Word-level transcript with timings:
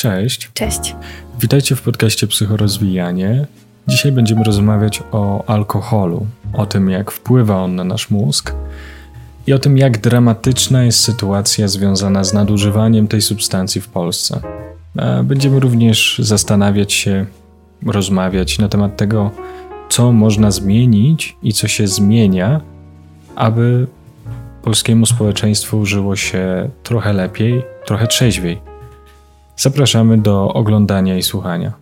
Cześć. 0.00 0.50
Cześć. 0.54 0.96
Witajcie 1.40 1.76
w 1.76 1.82
podcaście 1.82 2.26
Psychorozwijanie. 2.26 3.46
Dzisiaj 3.88 4.12
będziemy 4.12 4.44
rozmawiać 4.44 5.02
o 5.12 5.44
alkoholu, 5.46 6.26
o 6.52 6.66
tym 6.66 6.90
jak 6.90 7.10
wpływa 7.10 7.56
on 7.56 7.74
na 7.74 7.84
nasz 7.84 8.10
mózg 8.10 8.54
i 9.46 9.52
o 9.52 9.58
tym 9.58 9.78
jak 9.78 10.00
dramatyczna 10.00 10.84
jest 10.84 11.00
sytuacja 11.00 11.68
związana 11.68 12.24
z 12.24 12.32
nadużywaniem 12.32 13.08
tej 13.08 13.22
substancji 13.22 13.80
w 13.80 13.88
Polsce. 13.88 14.40
Będziemy 15.24 15.60
również 15.60 16.18
zastanawiać 16.18 16.92
się, 16.92 17.26
rozmawiać 17.86 18.58
na 18.58 18.68
temat 18.68 18.96
tego, 18.96 19.30
co 19.88 20.12
można 20.12 20.50
zmienić 20.50 21.36
i 21.42 21.52
co 21.52 21.68
się 21.68 21.86
zmienia, 21.86 22.60
aby 23.36 23.86
polskiemu 24.62 25.06
społeczeństwu 25.06 25.86
żyło 25.86 26.16
się 26.16 26.70
trochę 26.82 27.12
lepiej, 27.12 27.62
trochę 27.86 28.06
trzeźwiej. 28.06 28.69
Zapraszamy 29.60 30.18
do 30.18 30.52
oglądania 30.52 31.16
i 31.16 31.22
słuchania. 31.22 31.72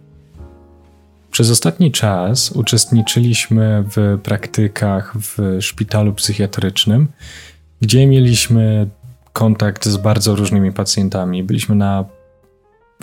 Przez 1.30 1.50
ostatni 1.50 1.92
czas 1.92 2.52
uczestniczyliśmy 2.52 3.84
w 3.96 4.18
praktykach 4.22 5.14
w 5.18 5.58
szpitalu 5.60 6.12
psychiatrycznym, 6.12 7.08
gdzie 7.80 8.06
mieliśmy 8.06 8.88
kontakt 9.32 9.86
z 9.86 9.96
bardzo 9.96 10.34
różnymi 10.36 10.72
pacjentami. 10.72 11.44
Byliśmy 11.44 11.74
na 11.74 12.04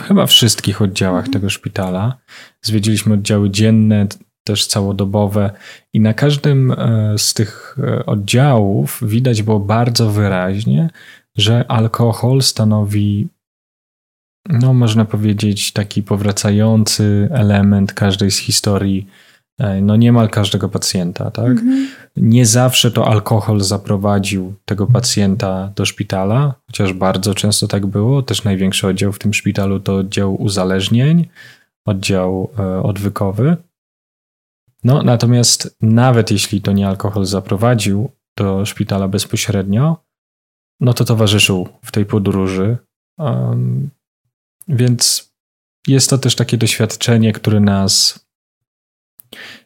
chyba 0.02 0.26
wszystkich 0.26 0.82
oddziałach 0.82 1.26
mhm. 1.26 1.34
tego 1.34 1.50
szpitala. 1.50 2.18
Zwiedziliśmy 2.62 3.14
oddziały 3.14 3.50
dzienne, 3.50 4.08
też 4.44 4.68
całodobowe, 4.68 5.52
i 5.94 6.00
na 6.00 6.14
każdym 6.14 6.72
e, 6.72 7.14
z 7.18 7.34
tych 7.34 7.78
e, 7.84 8.06
oddziałów 8.06 9.00
widać 9.02 9.44
było 9.44 9.60
bardzo 9.60 10.10
wyraźnie, 10.12 10.90
że 11.36 11.66
alkohol 11.68 12.42
stanowi 12.42 13.28
no 14.50 14.74
można 14.74 15.06
powiedzieć, 15.06 15.72
taki 15.72 16.04
powracający 16.04 17.30
element 17.32 17.94
każdej 17.94 18.32
z 18.32 18.38
historii, 18.38 19.08
e, 19.60 19.82
no 19.82 19.96
niemal 19.96 20.30
każdego 20.30 20.70
pacjenta, 20.70 21.32
tak? 21.32 21.52
Mhm. 21.52 21.88
Nie 22.18 22.46
zawsze 22.46 22.92
to 22.92 23.08
alkohol 23.08 23.62
zaprowadził 23.62 24.54
tego 24.66 24.88
pacjenta 24.88 25.72
do 25.76 25.86
szpitala, 25.86 26.54
chociaż 26.68 26.94
bardzo 26.94 27.34
często 27.34 27.68
tak 27.68 27.86
było. 27.86 28.22
Też 28.22 28.44
największy 28.44 28.88
oddział 28.88 29.12
w 29.12 29.20
tym 29.20 29.34
szpitalu 29.34 29.80
to 29.80 29.96
oddział 29.96 30.42
uzależnień, 30.42 31.28
oddział 31.86 32.50
e, 32.60 32.84
odwykowy. 32.84 33.58
No, 34.84 35.04
natomiast 35.04 35.78
nawet 35.82 36.32
jeśli 36.32 36.62
to 36.62 36.72
nie 36.72 36.88
alkohol 36.88 37.26
zaprowadził 37.26 38.10
do 38.38 38.66
szpitala 38.66 39.08
bezpośrednio, 39.08 39.98
no 40.80 40.94
to 40.94 41.06
towarzyszył 41.06 41.70
w 41.84 41.92
tej 41.92 42.06
podróży. 42.06 42.78
Um, 43.18 43.90
więc 44.68 45.32
jest 45.88 46.10
to 46.10 46.18
też 46.18 46.36
takie 46.36 46.58
doświadczenie, 46.58 47.34
które 47.34 47.60
nas. 47.60 48.26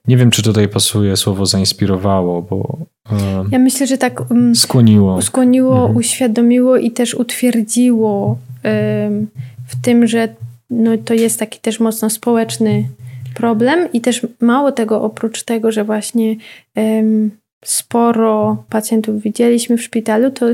Nie 0.08 0.18
wiem, 0.18 0.32
czy 0.32 0.44
tutaj 0.44 0.68
pasuje 0.68 1.18
słowo 1.18 1.46
zainspirowało, 1.46 2.42
bo. 2.42 2.78
Um, 3.12 3.50
ja 3.52 3.60
myślę, 3.60 3.88
że 3.88 3.98
tak. 3.98 4.32
Um, 4.32 4.56
skłoniło. 4.56 5.22
Skłoniło, 5.22 5.76
mhm. 5.76 5.98
uświadomiło 5.98 6.78
i 6.78 6.92
też 6.92 7.14
utwierdziło 7.14 8.38
um, 8.64 9.28
w 9.68 9.82
tym, 9.82 10.08
że 10.08 10.36
no, 10.70 10.92
to 11.06 11.14
jest 11.14 11.40
taki 11.40 11.60
też 11.60 11.80
mocno 11.80 12.10
społeczny 12.10 12.90
problem 13.36 13.92
i 13.94 14.02
też 14.02 14.28
mało 14.40 14.72
tego, 14.72 15.02
oprócz 15.02 15.44
tego, 15.44 15.72
że 15.72 15.84
właśnie 15.84 16.36
sporo 17.66 18.64
pacjentów 18.70 19.22
widzieliśmy 19.22 19.78
w 19.78 19.84
szpitalu, 19.84 20.32
to 20.32 20.46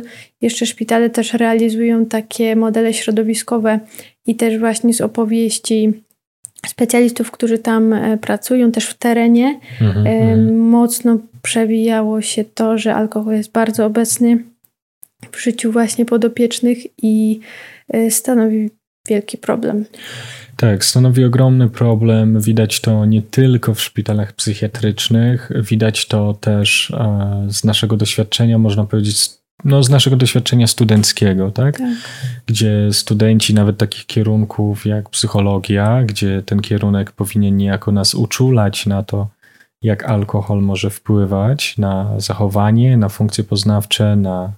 jeszcze 0.42 0.66
szpitale 0.66 1.10
też 1.10 1.34
realizują 1.34 2.06
takie 2.06 2.56
modele 2.56 2.94
środowiskowe 2.94 3.80
i 4.26 4.36
też 4.36 4.60
właśnie 4.60 4.94
z 4.94 5.02
opowieści 5.02 5.94
specjalistów, 6.68 7.32
którzy 7.32 7.60
tam 7.60 7.94
e, 7.94 8.18
pracują, 8.18 8.72
też 8.72 8.86
w 8.86 8.94
terenie, 8.94 9.60
mhm, 9.82 10.08
mhm, 10.08 10.60
mocno 10.60 11.18
przewijało 11.42 12.22
się 12.22 12.44
to, 12.44 12.78
że 12.78 12.96
alkohol 12.96 13.36
jest 13.36 13.52
bardzo 13.52 13.86
obecny 13.86 14.44
w 15.32 15.40
życiu 15.40 15.72
właśnie 15.72 16.06
podopiecznych 16.06 16.78
i 17.04 17.40
e, 17.90 18.12
stanowi 18.12 18.70
wielki 19.08 19.38
problem. 19.38 19.86
Tak, 20.58 20.86
stanowi 20.86 21.26
ogromny 21.26 21.70
problem. 21.70 22.42
Widać 22.42 22.82
to 22.82 23.06
nie 23.06 23.22
tylko 23.22 23.74
w 23.74 23.82
szpitalach 23.82 24.34
psychiatrycznych, 24.34 25.52
widać 25.56 26.08
to 26.08 26.34
też 26.34 26.92
e, 26.92 27.46
z 27.50 27.64
naszego 27.64 27.98
doświadczenia, 27.98 28.58
można 28.58 28.84
powiedzieć, 28.86 29.30
no, 29.64 29.84
z 29.84 29.90
naszego 29.90 30.16
doświadczenia 30.16 30.68
studenckiego, 30.68 31.52
tak? 31.52 31.78
tak? 31.78 31.88
Gdzie 32.46 32.90
studenci 32.92 33.54
nawet 33.54 33.78
takich 33.78 34.06
kierunków 34.06 34.86
jak 34.86 35.10
psychologia, 35.10 36.04
gdzie 36.04 36.44
ten 36.46 36.60
kierunek 36.60 37.12
powinien 37.12 37.58
niejako 37.58 37.92
nas 37.92 38.16
uczulać 38.16 38.86
na 38.86 39.04
to, 39.04 39.28
jak 39.82 40.04
alkohol 40.04 40.62
może 40.62 40.90
wpływać 40.90 41.78
na 41.78 42.14
zachowanie, 42.18 42.98
na 42.98 43.10
funkcje 43.10 43.44
poznawcze, 43.44 44.16
na 44.16 44.54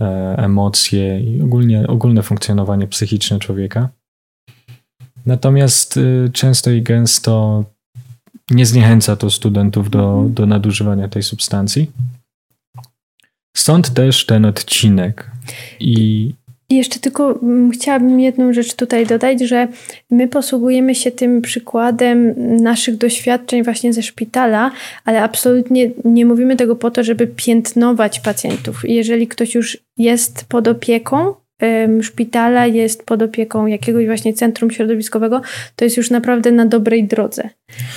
e, 0.00 0.34
emocje 0.38 1.20
i 1.20 1.42
ogólnie, 1.42 1.86
ogólne 1.86 2.22
funkcjonowanie 2.22 2.86
psychiczne 2.86 3.38
człowieka. 3.38 3.88
Natomiast 5.26 5.96
y, 5.96 6.30
często 6.32 6.70
i 6.70 6.82
gęsto 6.82 7.64
nie 8.50 8.66
zniechęca 8.66 9.16
to 9.16 9.30
studentów 9.30 9.90
do, 9.90 10.12
mhm. 10.12 10.34
do 10.34 10.46
nadużywania 10.46 11.08
tej 11.08 11.22
substancji. 11.22 11.90
Stąd 13.56 13.94
też 13.94 14.26
ten 14.26 14.44
odcinek. 14.44 15.30
I 15.80 16.34
jeszcze 16.70 17.00
tylko 17.00 17.40
mm, 17.42 17.70
chciałabym 17.70 18.20
jedną 18.20 18.52
rzecz 18.52 18.74
tutaj 18.74 19.06
dodać, 19.06 19.40
że 19.40 19.68
my 20.10 20.28
posługujemy 20.28 20.94
się 20.94 21.10
tym 21.10 21.42
przykładem 21.42 22.34
naszych 22.62 22.96
doświadczeń 22.96 23.64
właśnie 23.64 23.92
ze 23.92 24.02
szpitala, 24.02 24.70
ale 25.04 25.22
absolutnie 25.22 25.90
nie 26.04 26.26
mówimy 26.26 26.56
tego 26.56 26.76
po 26.76 26.90
to, 26.90 27.04
żeby 27.04 27.26
piętnować 27.26 28.20
pacjentów. 28.20 28.80
Jeżeli 28.84 29.28
ktoś 29.28 29.54
już 29.54 29.78
jest 29.96 30.44
pod 30.44 30.68
opieką, 30.68 31.34
szpitala, 32.02 32.66
jest 32.66 33.06
pod 33.06 33.22
opieką 33.22 33.66
jakiegoś 33.66 34.06
właśnie 34.06 34.34
centrum 34.34 34.70
środowiskowego, 34.70 35.40
to 35.76 35.84
jest 35.84 35.96
już 35.96 36.10
naprawdę 36.10 36.52
na 36.52 36.66
dobrej 36.66 37.04
drodze. 37.04 37.48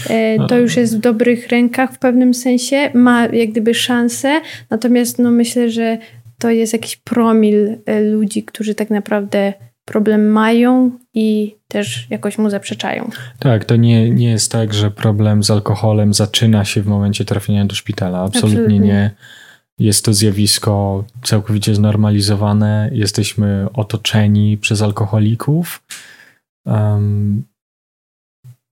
E, 0.10 0.48
to 0.48 0.60
już 0.60 0.78
jest 0.78 0.98
w 0.98 1.00
dobrych 1.00 1.48
rękach 1.48 1.94
w 1.94 2.00
pewnym 2.00 2.34
sensie, 2.34 2.92
ma 2.94 3.26
jak 3.26 3.50
gdyby 3.50 3.74
szansę, 3.74 4.42
natomiast 4.70 5.20
no 5.20 5.32
myślę, 5.32 5.70
że 5.70 5.98
to 6.40 6.50
jest 6.50 6.74
jakiś 6.74 6.96
promil 6.96 7.78
e, 7.86 8.02
ludzi, 8.02 8.44
którzy 8.44 8.76
tak 8.76 8.90
naprawdę 8.90 9.54
problem 9.86 10.30
mają 10.30 10.92
i 11.14 11.56
też 11.68 12.08
jakoś 12.10 12.38
mu 12.38 12.50
zaprzeczają. 12.50 13.10
Tak, 13.40 13.66
to 13.66 13.76
nie, 13.76 14.10
nie 14.10 14.30
jest 14.30 14.52
tak, 14.52 14.74
że 14.74 14.92
problem 14.92 15.44
z 15.44 15.52
alkoholem 15.52 16.14
zaczyna 16.14 16.66
się 16.66 16.82
w 16.82 16.88
momencie 16.88 17.26
trafienia 17.26 17.66
do 17.66 17.76
szpitala. 17.76 18.20
Absolutnie, 18.20 18.60
Absolutnie. 18.60 18.80
nie 18.80 19.12
jest 19.80 20.06
to 20.06 20.14
zjawisko 20.14 21.04
całkowicie 21.24 21.76
znormalizowane, 21.76 22.90
jesteśmy 22.94 23.68
otoczeni 23.74 24.58
przez 24.58 24.82
alkoholików. 24.82 25.84
Um, 26.66 27.44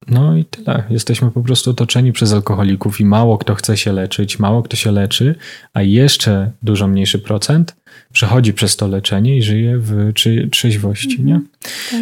no 0.08 0.38
i 0.38 0.46
tyle. 0.46 0.84
Jesteśmy 0.90 1.32
po 1.32 1.42
prostu 1.42 1.72
otoczeni 1.72 2.12
przez 2.12 2.34
alkoholików 2.34 3.00
i 3.00 3.06
mało 3.06 3.38
kto 3.38 3.56
chce 3.56 3.78
się 3.78 3.94
leczyć, 3.94 4.40
mało 4.40 4.64
kto 4.64 4.76
się 4.76 4.92
leczy, 4.92 5.36
a 5.74 5.82
jeszcze 5.82 6.52
dużo 6.62 6.88
mniejszy 6.88 7.20
procent 7.20 7.76
przechodzi 8.14 8.54
przez 8.54 8.78
to 8.78 8.88
leczenie 8.88 9.38
i 9.38 9.44
żyje 9.44 9.78
w 9.78 10.14
trzeźwości. 10.52 11.22
Mm 11.22 11.42
-hmm. 11.42 11.42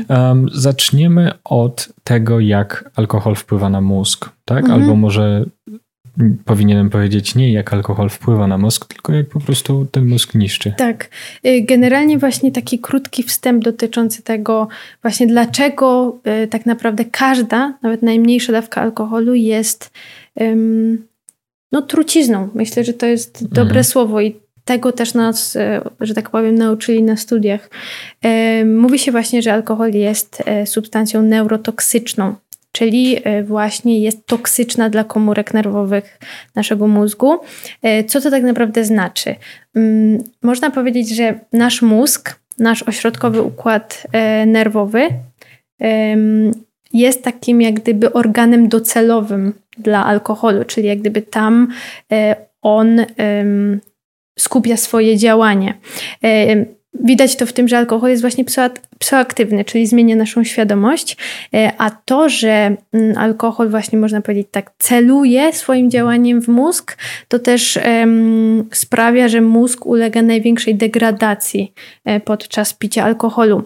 nie? 0.09 0.15
Um, 0.15 0.49
zaczniemy 0.53 1.31
od 1.43 1.89
tego, 2.03 2.39
jak 2.39 2.91
alkohol 2.95 3.35
wpływa 3.35 3.69
na 3.69 3.81
mózg, 3.81 4.29
tak? 4.45 4.65
-hmm. 4.65 4.71
Albo 4.71 4.95
może 4.95 5.45
powinienem 6.45 6.89
powiedzieć 6.89 7.35
nie 7.35 7.51
jak 7.51 7.73
alkohol 7.73 8.09
wpływa 8.09 8.47
na 8.47 8.57
mózg, 8.57 8.85
tylko 8.85 9.13
jak 9.13 9.29
po 9.29 9.39
prostu 9.39 9.87
ten 9.91 10.07
mózg 10.07 10.35
niszczy. 10.35 10.73
Tak. 10.77 11.09
Y, 11.45 11.61
generalnie 11.61 12.17
właśnie 12.17 12.51
taki 12.51 12.79
krótki 12.79 13.23
wstęp 13.23 13.63
dotyczący 13.63 14.23
tego 14.23 14.67
właśnie 15.01 15.27
dlaczego 15.27 16.17
y, 16.43 16.47
tak 16.47 16.65
naprawdę 16.65 17.05
każda, 17.05 17.77
nawet 17.81 18.01
najmniejsza 18.01 18.51
dawka 18.51 18.81
alkoholu 18.81 19.33
jest 19.33 19.91
no 21.71 21.81
trucizną. 21.81 22.49
Myślę, 22.53 22.83
że 22.83 22.93
to 22.93 23.05
jest 23.05 23.47
dobre 23.47 23.61
mhm. 23.61 23.83
słowo 23.83 24.21
i 24.21 24.35
tego 24.65 24.91
też 24.91 25.13
nas, 25.13 25.55
y, 25.55 25.81
że 26.01 26.13
tak 26.13 26.29
powiem, 26.29 26.55
nauczyli 26.55 27.03
na 27.03 27.17
studiach. 27.17 27.69
Mówi 28.65 28.99
się 28.99 29.11
właśnie, 29.11 29.41
że 29.41 29.53
alkohol 29.53 29.91
jest 29.91 30.43
substancją 30.65 31.21
neurotoksyczną 31.21 32.35
czyli 32.71 33.17
e, 33.23 33.43
właśnie 33.43 33.99
jest 33.99 34.25
toksyczna 34.25 34.89
dla 34.89 35.03
komórek 35.03 35.53
nerwowych 35.53 36.19
naszego 36.55 36.87
mózgu. 36.87 37.39
E, 37.81 38.03
co 38.03 38.21
to 38.21 38.31
tak 38.31 38.43
naprawdę 38.43 38.85
znaczy? 38.85 39.35
Mm, 39.75 40.23
można 40.43 40.71
powiedzieć, 40.71 41.09
że 41.09 41.39
nasz 41.53 41.81
mózg, 41.81 42.39
nasz 42.59 42.83
ośrodkowy 42.83 43.41
układ 43.41 44.07
e, 44.11 44.45
nerwowy 44.45 45.07
jest 46.93 47.23
takim 47.23 47.61
jak 47.61 47.73
gdyby 47.73 48.13
organem 48.13 48.69
docelowym 48.69 49.53
dla 49.77 50.05
alkoholu, 50.05 50.65
czyli 50.65 50.87
jak 50.87 50.99
gdyby 50.99 51.21
tam 51.21 51.67
on 52.61 53.05
skupia 54.39 54.77
swoje 54.77 55.17
działanie. 55.17 55.73
Widać 56.93 57.35
to 57.35 57.45
w 57.45 57.53
tym, 57.53 57.67
że 57.67 57.77
alkohol 57.77 58.09
jest 58.09 58.21
właśnie 58.21 58.45
psychoaktywny, 58.99 59.65
czyli 59.65 59.87
zmienia 59.87 60.15
naszą 60.15 60.43
świadomość, 60.43 61.17
e, 61.53 61.71
a 61.77 61.89
to, 61.89 62.29
że 62.29 62.75
mm, 62.93 63.17
alkohol 63.17 63.69
właśnie 63.69 63.99
można 63.99 64.21
powiedzieć 64.21 64.47
tak 64.51 64.71
celuje 64.77 65.53
swoim 65.53 65.91
działaniem 65.91 66.41
w 66.41 66.47
mózg, 66.47 66.97
to 67.27 67.39
też 67.39 67.79
um, 67.99 68.69
sprawia, 68.73 69.27
że 69.27 69.41
mózg 69.41 69.85
ulega 69.85 70.21
największej 70.21 70.75
degradacji 70.75 71.73
e, 72.05 72.19
podczas 72.19 72.73
picia 72.73 73.03
alkoholu. 73.03 73.63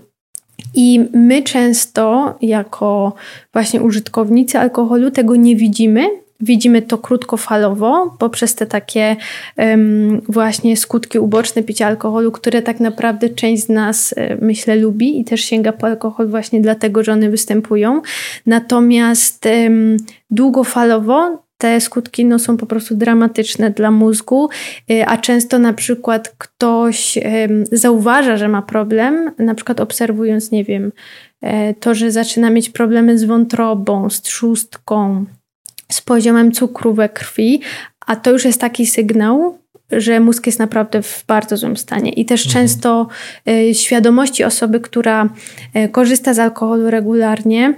I 0.75 1.05
my 1.13 1.41
często, 1.41 2.35
jako 2.41 3.13
właśnie 3.53 3.81
użytkownicy 3.81 4.59
alkoholu, 4.59 5.11
tego 5.11 5.35
nie 5.35 5.55
widzimy, 5.55 6.22
Widzimy 6.43 6.81
to 6.81 6.97
krótkofalowo 6.97 8.15
poprzez 8.19 8.55
te 8.55 8.65
takie 8.65 9.15
um, 9.57 10.21
właśnie 10.29 10.77
skutki 10.77 11.19
uboczne 11.19 11.63
picia 11.63 11.87
alkoholu, 11.87 12.31
które 12.31 12.61
tak 12.61 12.79
naprawdę 12.79 13.29
część 13.29 13.63
z 13.63 13.69
nas, 13.69 14.13
e, 14.17 14.37
myślę, 14.41 14.75
lubi 14.75 15.19
i 15.19 15.25
też 15.25 15.41
sięga 15.41 15.71
po 15.73 15.87
alkohol 15.87 16.27
właśnie 16.27 16.61
dlatego, 16.61 17.03
że 17.03 17.11
one 17.11 17.29
występują. 17.29 18.01
Natomiast 18.45 19.45
um, 19.45 19.97
długofalowo 20.31 21.43
te 21.57 21.81
skutki 21.81 22.25
no, 22.25 22.39
są 22.39 22.57
po 22.57 22.65
prostu 22.65 22.95
dramatyczne 22.95 23.69
dla 23.69 23.91
mózgu, 23.91 24.49
e, 24.91 25.05
a 25.07 25.17
często 25.17 25.59
na 25.59 25.73
przykład 25.73 26.35
ktoś 26.37 27.19
zauważa, 27.71 28.37
że 28.37 28.47
ma 28.47 28.61
problem, 28.61 29.31
na 29.39 29.55
przykład 29.55 29.79
obserwując, 29.79 30.51
nie 30.51 30.63
wiem, 30.63 30.91
e, 31.41 31.73
to, 31.73 31.95
że 31.95 32.11
zaczyna 32.11 32.49
mieć 32.49 32.69
problemy 32.69 33.17
z 33.17 33.23
wątrobą, 33.23 34.09
z 34.09 34.21
trzustką, 34.21 35.25
z 35.93 36.01
poziomem 36.01 36.51
cukru 36.51 36.93
we 36.93 37.09
krwi, 37.09 37.61
a 38.05 38.15
to 38.15 38.31
już 38.31 38.45
jest 38.45 38.61
taki 38.61 38.85
sygnał, 38.85 39.57
że 39.91 40.19
mózg 40.19 40.45
jest 40.45 40.59
naprawdę 40.59 41.01
w 41.01 41.23
bardzo 41.27 41.57
złym 41.57 41.77
stanie. 41.77 42.11
I 42.11 42.25
też 42.25 42.45
mhm. 42.45 42.65
często 42.65 43.07
y, 43.49 43.73
świadomości 43.73 44.43
osoby, 44.43 44.79
która 44.79 45.29
y, 45.75 45.89
korzysta 45.89 46.33
z 46.33 46.39
alkoholu 46.39 46.89
regularnie, 46.89 47.73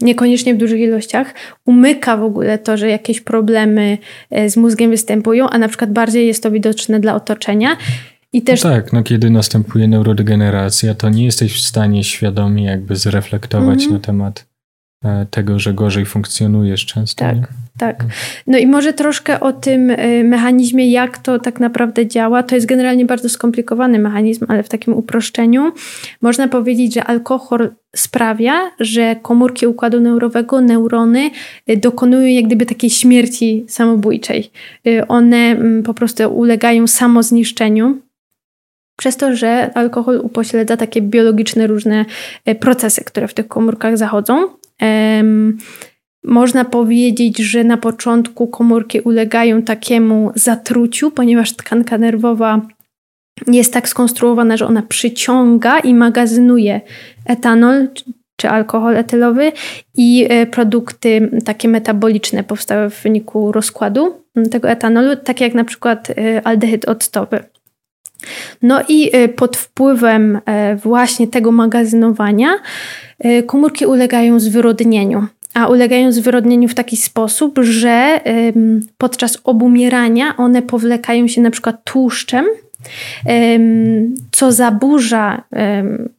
niekoniecznie 0.00 0.54
w 0.54 0.58
dużych 0.58 0.80
ilościach, 0.80 1.34
umyka 1.66 2.16
w 2.16 2.22
ogóle 2.22 2.58
to, 2.58 2.76
że 2.76 2.88
jakieś 2.88 3.20
problemy 3.20 3.98
y, 4.38 4.50
z 4.50 4.56
mózgiem 4.56 4.90
występują, 4.90 5.48
a 5.48 5.58
na 5.58 5.68
przykład 5.68 5.92
bardziej 5.92 6.26
jest 6.26 6.42
to 6.42 6.50
widoczne 6.50 7.00
dla 7.00 7.14
otoczenia. 7.14 7.76
I 8.32 8.42
też... 8.42 8.64
No 8.64 8.70
tak, 8.70 8.92
no 8.92 9.02
kiedy 9.02 9.30
następuje 9.30 9.88
neurodegeneracja, 9.88 10.94
to 10.94 11.08
nie 11.08 11.24
jesteś 11.24 11.54
w 11.54 11.60
stanie 11.60 12.04
świadomie 12.04 12.64
jakby 12.64 12.96
zreflektować 12.96 13.82
mhm. 13.82 13.92
na 13.92 14.00
temat 14.00 14.46
tego, 15.30 15.58
że 15.58 15.74
gorzej 15.74 16.06
funkcjonujesz 16.06 16.86
często. 16.86 17.24
Tak, 17.24 17.36
nie? 17.36 17.46
tak. 17.78 18.04
No 18.46 18.58
i 18.58 18.66
może 18.66 18.92
troszkę 18.92 19.40
o 19.40 19.52
tym 19.52 19.90
e, 19.90 20.24
mechanizmie, 20.24 20.90
jak 20.90 21.18
to 21.18 21.38
tak 21.38 21.60
naprawdę 21.60 22.06
działa. 22.06 22.42
To 22.42 22.54
jest 22.54 22.66
generalnie 22.66 23.04
bardzo 23.04 23.28
skomplikowany 23.28 23.98
mechanizm, 23.98 24.46
ale 24.48 24.62
w 24.62 24.68
takim 24.68 24.94
uproszczeniu 24.94 25.72
można 26.22 26.48
powiedzieć, 26.48 26.94
że 26.94 27.04
alkohol 27.04 27.70
sprawia, 27.96 28.52
że 28.80 29.16
komórki 29.22 29.66
układu 29.66 30.00
neurowego, 30.00 30.60
neurony 30.60 31.30
e, 31.66 31.76
dokonują 31.76 32.26
jak 32.26 32.44
gdyby 32.44 32.66
takiej 32.66 32.90
śmierci 32.90 33.64
samobójczej. 33.68 34.50
One 35.08 35.36
mm, 35.36 35.82
po 35.82 35.94
prostu 35.94 36.34
ulegają 36.34 36.86
samozniszczeniu, 36.86 37.96
przez 38.98 39.16
to, 39.16 39.36
że 39.36 39.70
alkohol 39.74 40.20
upośledza 40.24 40.76
takie 40.76 41.02
biologiczne 41.02 41.66
różne 41.66 42.04
procesy, 42.60 43.04
które 43.04 43.28
w 43.28 43.34
tych 43.34 43.48
komórkach 43.48 43.98
zachodzą. 43.98 44.48
Można 46.24 46.64
powiedzieć, 46.64 47.38
że 47.38 47.64
na 47.64 47.76
początku 47.76 48.48
komórki 48.48 49.00
ulegają 49.00 49.62
takiemu 49.62 50.32
zatruciu, 50.34 51.10
ponieważ 51.10 51.52
tkanka 51.52 51.98
nerwowa 51.98 52.60
jest 53.46 53.72
tak 53.72 53.88
skonstruowana, 53.88 54.56
że 54.56 54.66
ona 54.66 54.82
przyciąga 54.82 55.78
i 55.78 55.94
magazynuje 55.94 56.80
etanol 57.26 57.88
czy 58.36 58.48
alkohol 58.48 58.96
etylowy 58.96 59.52
i 59.96 60.26
e, 60.28 60.46
produkty 60.46 61.30
takie 61.44 61.68
metaboliczne 61.68 62.44
powstałe 62.44 62.90
w 62.90 63.02
wyniku 63.02 63.52
rozkładu 63.52 64.24
tego 64.50 64.68
etanolu, 64.68 65.16
takie 65.16 65.44
jak 65.44 65.54
na 65.54 65.64
przykład 65.64 66.10
e, 66.10 66.46
aldehyd 66.46 66.88
octowy. 66.88 67.44
No 68.62 68.80
i 68.88 69.10
e, 69.12 69.28
pod 69.28 69.56
wpływem 69.56 70.40
właśnie 70.76 71.28
tego 71.28 71.52
magazynowania 71.52 72.48
E, 73.18 73.42
komórki 73.42 73.86
ulegają 73.86 74.40
zwyrodnieniu. 74.40 75.26
A 75.54 75.66
ulegają 75.66 76.12
zwyrodnieniu 76.12 76.68
w 76.68 76.74
taki 76.74 76.96
sposób, 76.96 77.58
że 77.62 78.20
podczas 78.98 79.38
obumierania 79.44 80.36
one 80.36 80.62
powlekają 80.62 81.28
się 81.28 81.40
na 81.40 81.50
przykład 81.50 81.84
tłuszczem, 81.84 82.46
co 84.32 84.52
zaburza 84.52 85.44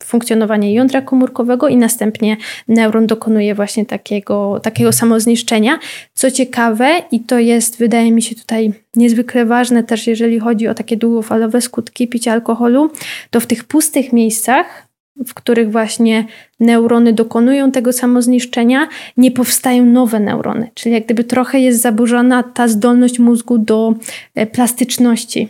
funkcjonowanie 0.03 0.73
jądra 0.73 1.01
komórkowego 1.01 1.67
i 1.67 1.77
następnie 1.77 2.37
neuron 2.67 3.07
dokonuje 3.07 3.55
właśnie 3.55 3.85
takiego, 3.85 4.59
takiego 4.63 4.93
samozniszczenia. 4.93 5.79
Co 6.13 6.31
ciekawe, 6.31 7.01
i 7.11 7.19
to 7.19 7.39
jest, 7.39 7.77
wydaje 7.77 8.11
mi 8.11 8.21
się 8.21 8.35
tutaj 8.35 8.73
niezwykle 8.95 9.45
ważne 9.45 9.83
też, 9.83 10.07
jeżeli 10.07 10.39
chodzi 10.39 10.67
o 10.67 10.73
takie 10.73 10.97
długofalowe 10.97 11.61
skutki 11.61 12.07
picia 12.07 12.31
alkoholu, 12.31 12.91
to 13.29 13.39
w 13.39 13.47
tych 13.47 13.63
pustych 13.63 14.13
miejscach 14.13 14.87
w 15.25 15.33
których 15.33 15.71
właśnie 15.71 16.25
neurony 16.59 17.13
dokonują 17.13 17.71
tego 17.71 17.93
samozniszczenia, 17.93 18.87
nie 19.17 19.31
powstają 19.31 19.85
nowe 19.85 20.19
neurony. 20.19 20.69
Czyli 20.73 20.95
jak 20.95 21.05
gdyby 21.05 21.23
trochę 21.23 21.59
jest 21.59 21.81
zaburzona 21.81 22.43
ta 22.43 22.67
zdolność 22.67 23.19
mózgu 23.19 23.57
do 23.57 23.93
e, 24.35 24.45
plastyczności. 24.45 25.49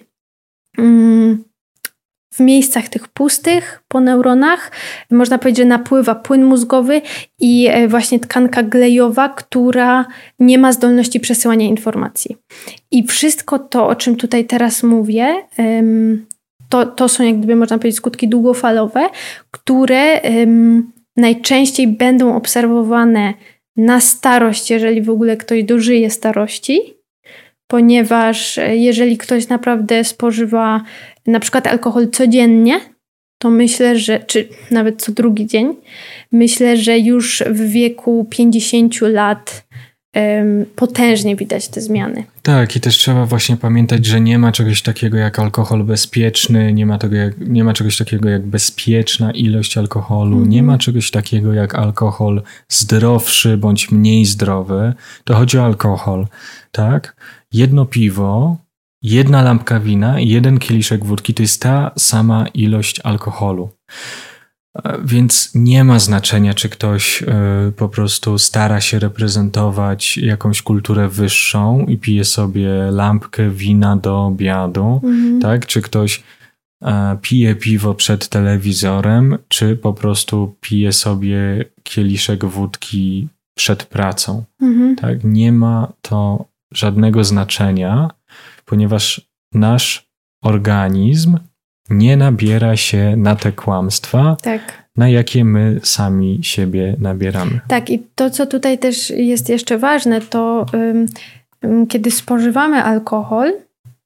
Mm, 0.77 1.43
w 2.33 2.39
miejscach 2.39 2.89
tych 2.89 3.07
pustych 3.07 3.83
po 3.87 3.99
neuronach 3.99 4.71
można 5.11 5.37
powiedzieć, 5.37 5.57
że 5.57 5.65
napływa 5.65 6.15
płyn 6.15 6.45
mózgowy 6.45 7.01
i 7.39 7.67
e, 7.67 7.87
właśnie 7.87 8.19
tkanka 8.19 8.63
glejowa, 8.63 9.29
która 9.29 10.05
nie 10.39 10.57
ma 10.57 10.71
zdolności 10.71 11.19
przesyłania 11.19 11.65
informacji. 11.65 12.37
I 12.91 13.07
wszystko 13.07 13.59
to, 13.59 13.87
o 13.87 13.95
czym 13.95 14.15
tutaj 14.15 14.45
teraz 14.45 14.83
mówię, 14.83 15.35
to, 16.69 16.85
to 16.85 17.09
są 17.09 17.23
jak 17.23 17.37
gdyby 17.37 17.55
można 17.55 17.77
powiedzieć 17.77 17.97
skutki 17.97 18.27
długofalowe, 18.27 19.09
które 19.51 20.21
najczęściej 21.17 21.87
będą 21.87 22.35
obserwowane 22.35 23.33
na 23.77 23.99
starość, 23.99 24.71
jeżeli 24.71 25.01
w 25.01 25.09
ogóle 25.09 25.37
ktoś 25.37 25.63
dożyje 25.63 26.09
starości, 26.09 26.96
ponieważ 27.67 28.57
e, 28.57 28.75
jeżeli 28.75 29.17
ktoś 29.17 29.47
naprawdę 29.47 30.03
spożywa 30.03 30.83
na 31.27 31.39
przykład 31.39 31.67
alkohol 31.67 32.09
codziennie, 32.09 32.79
to 33.39 33.49
myślę, 33.49 33.99
że, 33.99 34.19
czy 34.19 34.47
nawet 34.71 35.01
co 35.01 35.11
drugi 35.11 35.47
dzień, 35.47 35.75
myślę, 36.31 36.77
że 36.77 36.99
już 36.99 37.43
w 37.49 37.61
wieku 37.61 38.27
50 38.29 39.01
lat 39.01 39.67
potężnie 40.75 41.35
widać 41.35 41.67
te 41.67 41.81
zmiany. 41.81 42.23
Tak, 42.41 42.75
i 42.75 42.79
też 42.79 42.97
trzeba 42.97 43.25
właśnie 43.25 43.57
pamiętać, 43.57 44.05
że 44.05 44.21
nie 44.21 44.39
ma 44.39 44.51
czegoś 44.51 44.81
takiego 44.81 45.17
jak 45.17 45.39
alkohol 45.39 45.83
bezpieczny, 45.83 46.73
nie 46.73 46.85
ma, 46.85 46.97
tego 46.97 47.15
jak, 47.15 47.33
nie 47.39 47.63
ma 47.63 47.73
czegoś 47.73 47.97
takiego 47.97 48.29
jak 48.29 48.45
bezpieczna 48.45 49.31
ilość 49.31 49.77
alkoholu, 49.77 50.37
mm 50.37 50.49
nie 50.49 50.63
ma 50.63 50.77
czegoś 50.77 51.11
takiego 51.11 51.53
jak 51.53 51.75
alkohol 51.75 52.41
zdrowszy 52.69 53.57
bądź 53.57 53.91
mniej 53.91 54.25
zdrowy. 54.25 54.93
To 55.23 55.35
chodzi 55.35 55.57
o 55.57 55.65
alkohol, 55.65 56.27
tak? 56.77 57.15
Jedno 57.51 57.85
piwo, 57.85 58.57
jedna 59.01 59.41
lampka 59.41 59.79
wina 59.79 60.19
i 60.19 60.29
jeden 60.29 60.59
kieliszek 60.59 61.05
wódki 61.05 61.33
to 61.33 61.43
jest 61.43 61.61
ta 61.61 61.91
sama 61.97 62.47
ilość 62.47 62.99
alkoholu. 62.99 63.69
Więc 65.05 65.51
nie 65.55 65.83
ma 65.83 65.99
znaczenia, 65.99 66.53
czy 66.53 66.69
ktoś 66.69 67.23
e, 67.23 67.71
po 67.77 67.89
prostu 67.89 68.37
stara 68.37 68.81
się 68.81 68.99
reprezentować 68.99 70.17
jakąś 70.17 70.61
kulturę 70.61 71.09
wyższą 71.09 71.85
i 71.85 71.97
pije 71.97 72.25
sobie 72.25 72.69
lampkę 72.91 73.49
wina 73.49 73.97
do 73.97 74.25
obiadu, 74.25 75.01
mhm. 75.03 75.41
tak? 75.41 75.65
Czy 75.65 75.81
ktoś 75.81 76.23
e, 76.83 77.17
pije 77.21 77.55
piwo 77.55 77.93
przed 77.95 78.29
telewizorem, 78.29 79.37
czy 79.47 79.75
po 79.75 79.93
prostu 79.93 80.55
pije 80.61 80.91
sobie 80.91 81.65
kieliszek 81.83 82.45
wódki 82.45 83.27
przed 83.57 83.83
pracą. 83.83 84.43
Mhm. 84.61 84.95
Tak? 84.95 85.23
Nie 85.23 85.51
ma 85.51 85.93
to 86.01 86.45
żadnego 86.73 87.23
znaczenia, 87.23 88.09
ponieważ 88.65 89.21
nasz 89.53 90.07
organizm 90.43 91.37
nie 91.89 92.17
nabiera 92.17 92.75
się 92.75 93.13
na 93.17 93.35
te 93.35 93.51
kłamstwa, 93.51 94.37
tak. 94.41 94.61
na 94.95 95.09
jakie 95.09 95.45
my 95.45 95.79
sami 95.83 96.39
siebie 96.41 96.95
nabieramy. 96.99 97.59
Tak, 97.67 97.89
i 97.89 98.03
to, 98.15 98.29
co 98.29 98.45
tutaj 98.45 98.77
też 98.77 99.09
jest 99.09 99.49
jeszcze 99.49 99.77
ważne, 99.77 100.21
to 100.21 100.65
um, 101.63 101.87
kiedy 101.87 102.11
spożywamy 102.11 102.83
alkohol, 102.83 103.53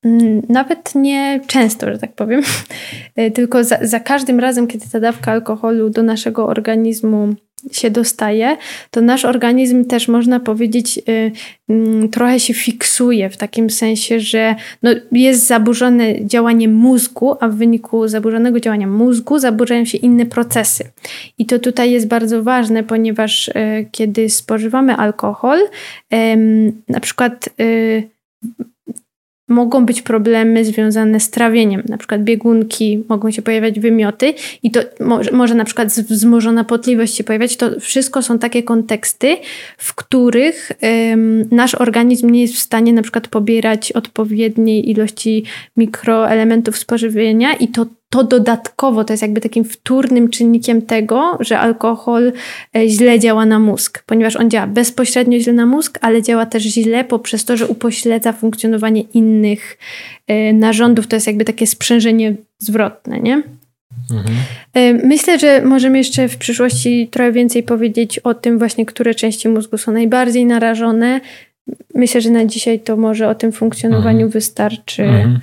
um, 0.03 0.41
nawet 0.49 0.95
nie 0.95 1.41
często, 1.47 1.91
że 1.91 1.97
tak 1.97 2.13
powiem, 2.13 2.41
tylko 3.35 3.63
za, 3.63 3.77
za 3.81 3.99
każdym 3.99 4.39
razem, 4.39 4.67
kiedy 4.67 4.89
ta 4.91 4.99
dawka 4.99 5.31
alkoholu 5.31 5.89
do 5.89 6.03
naszego 6.03 6.47
organizmu 6.47 7.35
się 7.71 7.91
dostaje, 7.91 8.57
to 8.91 9.01
nasz 9.01 9.25
organizm 9.25 9.85
też 9.85 10.07
można 10.07 10.39
powiedzieć 10.39 10.97
y, 10.97 11.31
y, 11.71 12.09
trochę 12.11 12.39
się 12.39 12.53
fiksuje 12.53 13.29
w 13.29 13.37
takim 13.37 13.69
sensie, 13.69 14.19
że 14.19 14.55
no, 14.83 14.91
jest 15.11 15.47
zaburzone 15.47 16.25
działanie 16.25 16.67
mózgu, 16.67 17.35
a 17.39 17.47
w 17.47 17.55
wyniku 17.55 18.07
zaburzonego 18.07 18.59
działania 18.59 18.87
mózgu 18.87 19.39
zaburzają 19.39 19.85
się 19.85 19.97
inne 19.97 20.25
procesy. 20.25 20.83
I 21.37 21.45
to 21.45 21.59
tutaj 21.59 21.91
jest 21.91 22.07
bardzo 22.07 22.43
ważne, 22.43 22.83
ponieważ 22.83 23.47
y, 23.47 23.53
kiedy 23.91 24.29
spożywamy 24.29 24.95
alkohol, 24.95 25.59
na 26.87 26.99
przykład 26.99 27.49
y, 27.59 28.09
mogą 29.51 29.85
być 29.85 30.01
problemy 30.01 30.65
związane 30.65 31.19
z 31.19 31.29
trawieniem, 31.29 31.83
na 31.89 31.97
przykład 31.97 32.23
biegunki, 32.23 33.03
mogą 33.09 33.31
się 33.31 33.41
pojawiać 33.41 33.79
wymioty 33.79 34.33
i 34.63 34.71
to 34.71 34.79
może, 34.99 35.31
może 35.31 35.55
na 35.55 35.65
przykład 35.65 35.87
wzmożona 35.87 36.63
potliwość 36.63 37.15
się 37.15 37.23
pojawiać. 37.23 37.57
To 37.57 37.79
wszystko 37.79 38.21
są 38.21 38.39
takie 38.39 38.63
konteksty, 38.63 39.37
w 39.77 39.95
których 39.95 40.71
ym, 41.11 41.47
nasz 41.51 41.75
organizm 41.75 42.29
nie 42.29 42.41
jest 42.41 42.53
w 42.53 42.59
stanie 42.59 42.93
na 42.93 43.01
przykład 43.01 43.27
pobierać 43.27 43.91
odpowiedniej 43.91 44.89
ilości 44.89 45.43
mikroelementów 45.77 46.77
spożywienia 46.77 47.53
i 47.53 47.67
to 47.67 47.85
to 48.11 48.23
dodatkowo 48.23 49.03
to 49.03 49.13
jest 49.13 49.21
jakby 49.21 49.41
takim 49.41 49.63
wtórnym 49.63 50.29
czynnikiem 50.29 50.81
tego, 50.81 51.37
że 51.39 51.59
alkohol 51.59 52.31
e, 52.75 52.87
źle 52.87 53.19
działa 53.19 53.45
na 53.45 53.59
mózg, 53.59 54.03
ponieważ 54.05 54.35
on 54.35 54.49
działa 54.49 54.67
bezpośrednio 54.67 55.39
źle 55.39 55.53
na 55.53 55.65
mózg, 55.65 55.99
ale 56.01 56.21
działa 56.21 56.45
też 56.45 56.63
źle 56.63 57.03
poprzez 57.03 57.45
to, 57.45 57.57
że 57.57 57.67
upośledza 57.67 58.33
funkcjonowanie 58.33 59.01
innych 59.01 59.77
e, 60.27 60.53
narządów. 60.53 61.07
To 61.07 61.15
jest 61.15 61.27
jakby 61.27 61.45
takie 61.45 61.67
sprzężenie 61.67 62.35
zwrotne, 62.57 63.19
nie? 63.19 63.43
Mhm. 64.11 64.35
E, 64.73 64.93
myślę, 64.93 65.39
że 65.39 65.61
możemy 65.61 65.97
jeszcze 65.97 66.27
w 66.27 66.37
przyszłości 66.37 67.07
trochę 67.11 67.31
więcej 67.31 67.63
powiedzieć 67.63 68.19
o 68.19 68.33
tym 68.33 68.57
właśnie, 68.57 68.85
które 68.85 69.15
części 69.15 69.49
mózgu 69.49 69.77
są 69.77 69.91
najbardziej 69.91 70.45
narażone. 70.45 71.21
Myślę, 71.95 72.21
że 72.21 72.29
na 72.29 72.45
dzisiaj 72.45 72.79
to 72.79 72.97
może 72.97 73.29
o 73.29 73.35
tym 73.35 73.51
funkcjonowaniu 73.51 74.25
mhm. 74.25 74.29
wystarczy. 74.29 75.03
Mhm. 75.03 75.39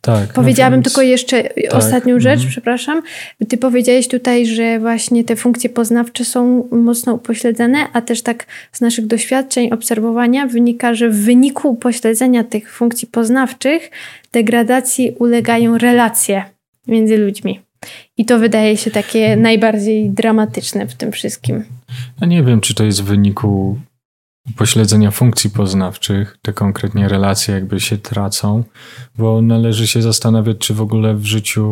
Tak. 0.00 0.28
No 0.28 0.34
Powiedziałabym 0.34 0.80
no 0.80 0.82
więc... 0.82 0.94
tylko 0.94 1.02
jeszcze 1.02 1.42
tak. 1.42 1.74
ostatnią 1.74 2.20
rzecz, 2.20 2.34
mhm. 2.34 2.50
przepraszam. 2.50 3.02
Ty 3.48 3.56
powiedziałeś 3.56 4.08
tutaj, 4.08 4.46
że 4.46 4.78
właśnie 4.78 5.24
te 5.24 5.36
funkcje 5.36 5.70
poznawcze 5.70 6.24
są 6.24 6.68
mocno 6.70 7.14
upośledzone, 7.14 7.78
a 7.92 8.00
też 8.00 8.22
tak 8.22 8.46
z 8.72 8.80
naszych 8.80 9.06
doświadczeń, 9.06 9.72
obserwowania 9.72 10.46
wynika, 10.46 10.94
że 10.94 11.10
w 11.10 11.16
wyniku 11.16 11.70
upośledzenia 11.70 12.44
tych 12.44 12.72
funkcji 12.72 13.08
poznawczych 13.08 13.90
degradacji 14.32 15.16
ulegają 15.18 15.78
relacje 15.78 16.44
między 16.86 17.18
ludźmi. 17.18 17.60
I 18.16 18.24
to 18.24 18.38
wydaje 18.38 18.76
się 18.76 18.90
takie 18.90 19.36
najbardziej 19.36 20.10
dramatyczne 20.10 20.86
w 20.86 20.94
tym 20.94 21.12
wszystkim. 21.12 21.64
Ja 22.20 22.26
nie 22.26 22.42
wiem, 22.42 22.60
czy 22.60 22.74
to 22.74 22.84
jest 22.84 23.02
w 23.02 23.04
wyniku 23.04 23.78
pośledzenia 24.56 25.10
funkcji 25.10 25.50
poznawczych, 25.50 26.38
te 26.42 26.52
konkretnie 26.52 27.08
relacje 27.08 27.54
jakby 27.54 27.80
się 27.80 27.98
tracą, 27.98 28.64
bo 29.18 29.42
należy 29.42 29.86
się 29.86 30.02
zastanawiać, 30.02 30.58
czy 30.58 30.74
w 30.74 30.80
ogóle 30.80 31.14
w 31.14 31.24
życiu 31.24 31.64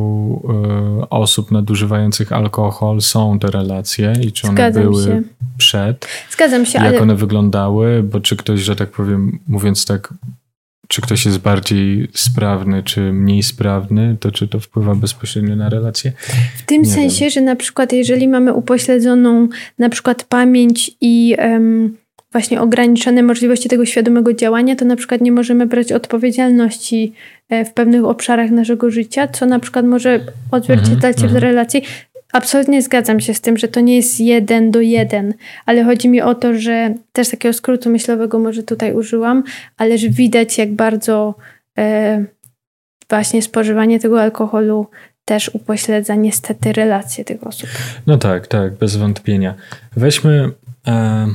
y, 1.02 1.08
osób 1.08 1.50
nadużywających 1.50 2.32
alkohol 2.32 3.00
są 3.00 3.38
te 3.38 3.50
relacje 3.50 4.12
i 4.22 4.32
czy 4.32 4.46
one 4.46 4.56
Zgadzam 4.56 4.82
były 4.82 5.04
się. 5.04 5.22
przed. 5.58 6.08
Zgadzam 6.30 6.66
się, 6.66 6.78
jak 6.78 6.88
ale... 6.88 7.00
one 7.00 7.14
wyglądały, 7.16 8.02
bo 8.02 8.20
czy 8.20 8.36
ktoś, 8.36 8.60
że 8.60 8.76
tak 8.76 8.90
powiem, 8.90 9.38
mówiąc 9.48 9.86
tak, 9.86 10.14
czy 10.88 11.02
ktoś 11.02 11.26
jest 11.26 11.38
bardziej 11.38 12.08
sprawny, 12.14 12.82
czy 12.82 13.12
mniej 13.12 13.42
sprawny, 13.42 14.16
to 14.20 14.32
czy 14.32 14.48
to 14.48 14.60
wpływa 14.60 14.94
bezpośrednio 14.94 15.56
na 15.56 15.68
relacje? 15.68 16.12
W 16.58 16.62
tym 16.62 16.82
Nie 16.82 16.88
sensie, 16.90 17.20
wiem. 17.20 17.30
że 17.30 17.40
na 17.40 17.56
przykład 17.56 17.92
jeżeli 17.92 18.28
mamy 18.28 18.54
upośledzoną 18.54 19.48
na 19.78 19.88
przykład 19.88 20.24
pamięć 20.24 20.90
i 21.00 21.36
um, 21.38 21.96
właśnie 22.38 22.60
ograniczone 22.60 23.22
możliwości 23.22 23.68
tego 23.68 23.84
świadomego 23.84 24.32
działania, 24.32 24.76
to 24.76 24.84
na 24.84 24.96
przykład 24.96 25.20
nie 25.20 25.32
możemy 25.32 25.66
brać 25.66 25.92
odpowiedzialności 25.92 27.12
e, 27.48 27.64
w 27.64 27.72
pewnych 27.72 28.04
obszarach 28.04 28.50
naszego 28.50 28.90
życia, 28.90 29.28
co 29.28 29.46
na 29.46 29.58
przykład 29.60 29.86
może 29.86 30.20
odzwierciedlać 30.50 31.16
się 31.16 31.22
w 31.22 31.34
mhm. 31.34 31.42
relacji. 31.42 31.82
Absolutnie 32.32 32.82
zgadzam 32.82 33.20
się 33.20 33.34
z 33.34 33.40
tym, 33.40 33.56
że 33.58 33.68
to 33.68 33.80
nie 33.80 33.96
jest 33.96 34.20
jeden 34.20 34.70
do 34.70 34.80
jeden, 34.80 35.34
ale 35.66 35.84
chodzi 35.84 36.08
mi 36.08 36.20
o 36.20 36.34
to, 36.34 36.54
że 36.54 36.94
też 37.12 37.28
takiego 37.28 37.52
skrótu 37.52 37.90
myślowego 37.90 38.38
może 38.38 38.62
tutaj 38.62 38.94
użyłam, 38.94 39.42
ale 39.76 39.98
że 39.98 40.08
widać 40.08 40.58
jak 40.58 40.72
bardzo 40.72 41.34
e, 41.78 42.24
właśnie 43.10 43.42
spożywanie 43.42 44.00
tego 44.00 44.22
alkoholu 44.22 44.86
też 45.24 45.50
upośledza 45.54 46.14
niestety 46.14 46.72
relacje 46.72 47.24
tych 47.24 47.46
osób. 47.46 47.68
No 48.06 48.16
tak, 48.16 48.46
tak, 48.46 48.74
bez 48.74 48.96
wątpienia. 48.96 49.54
Weźmy 49.96 50.50
e, 50.86 51.26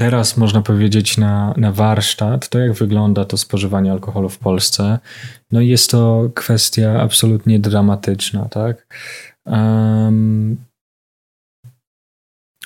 teraz 0.00 0.36
można 0.36 0.62
powiedzieć 0.62 1.18
na, 1.18 1.54
na 1.56 1.72
warsztat, 1.72 2.48
to 2.48 2.58
jak 2.58 2.72
wygląda 2.72 3.24
to 3.24 3.36
spożywanie 3.36 3.92
alkoholu 3.92 4.28
w 4.28 4.38
Polsce. 4.38 4.98
No 5.52 5.60
jest 5.60 5.90
to 5.90 6.30
kwestia 6.34 7.00
absolutnie 7.00 7.58
dramatyczna, 7.58 8.48
tak? 8.48 8.86
Um, 9.46 10.56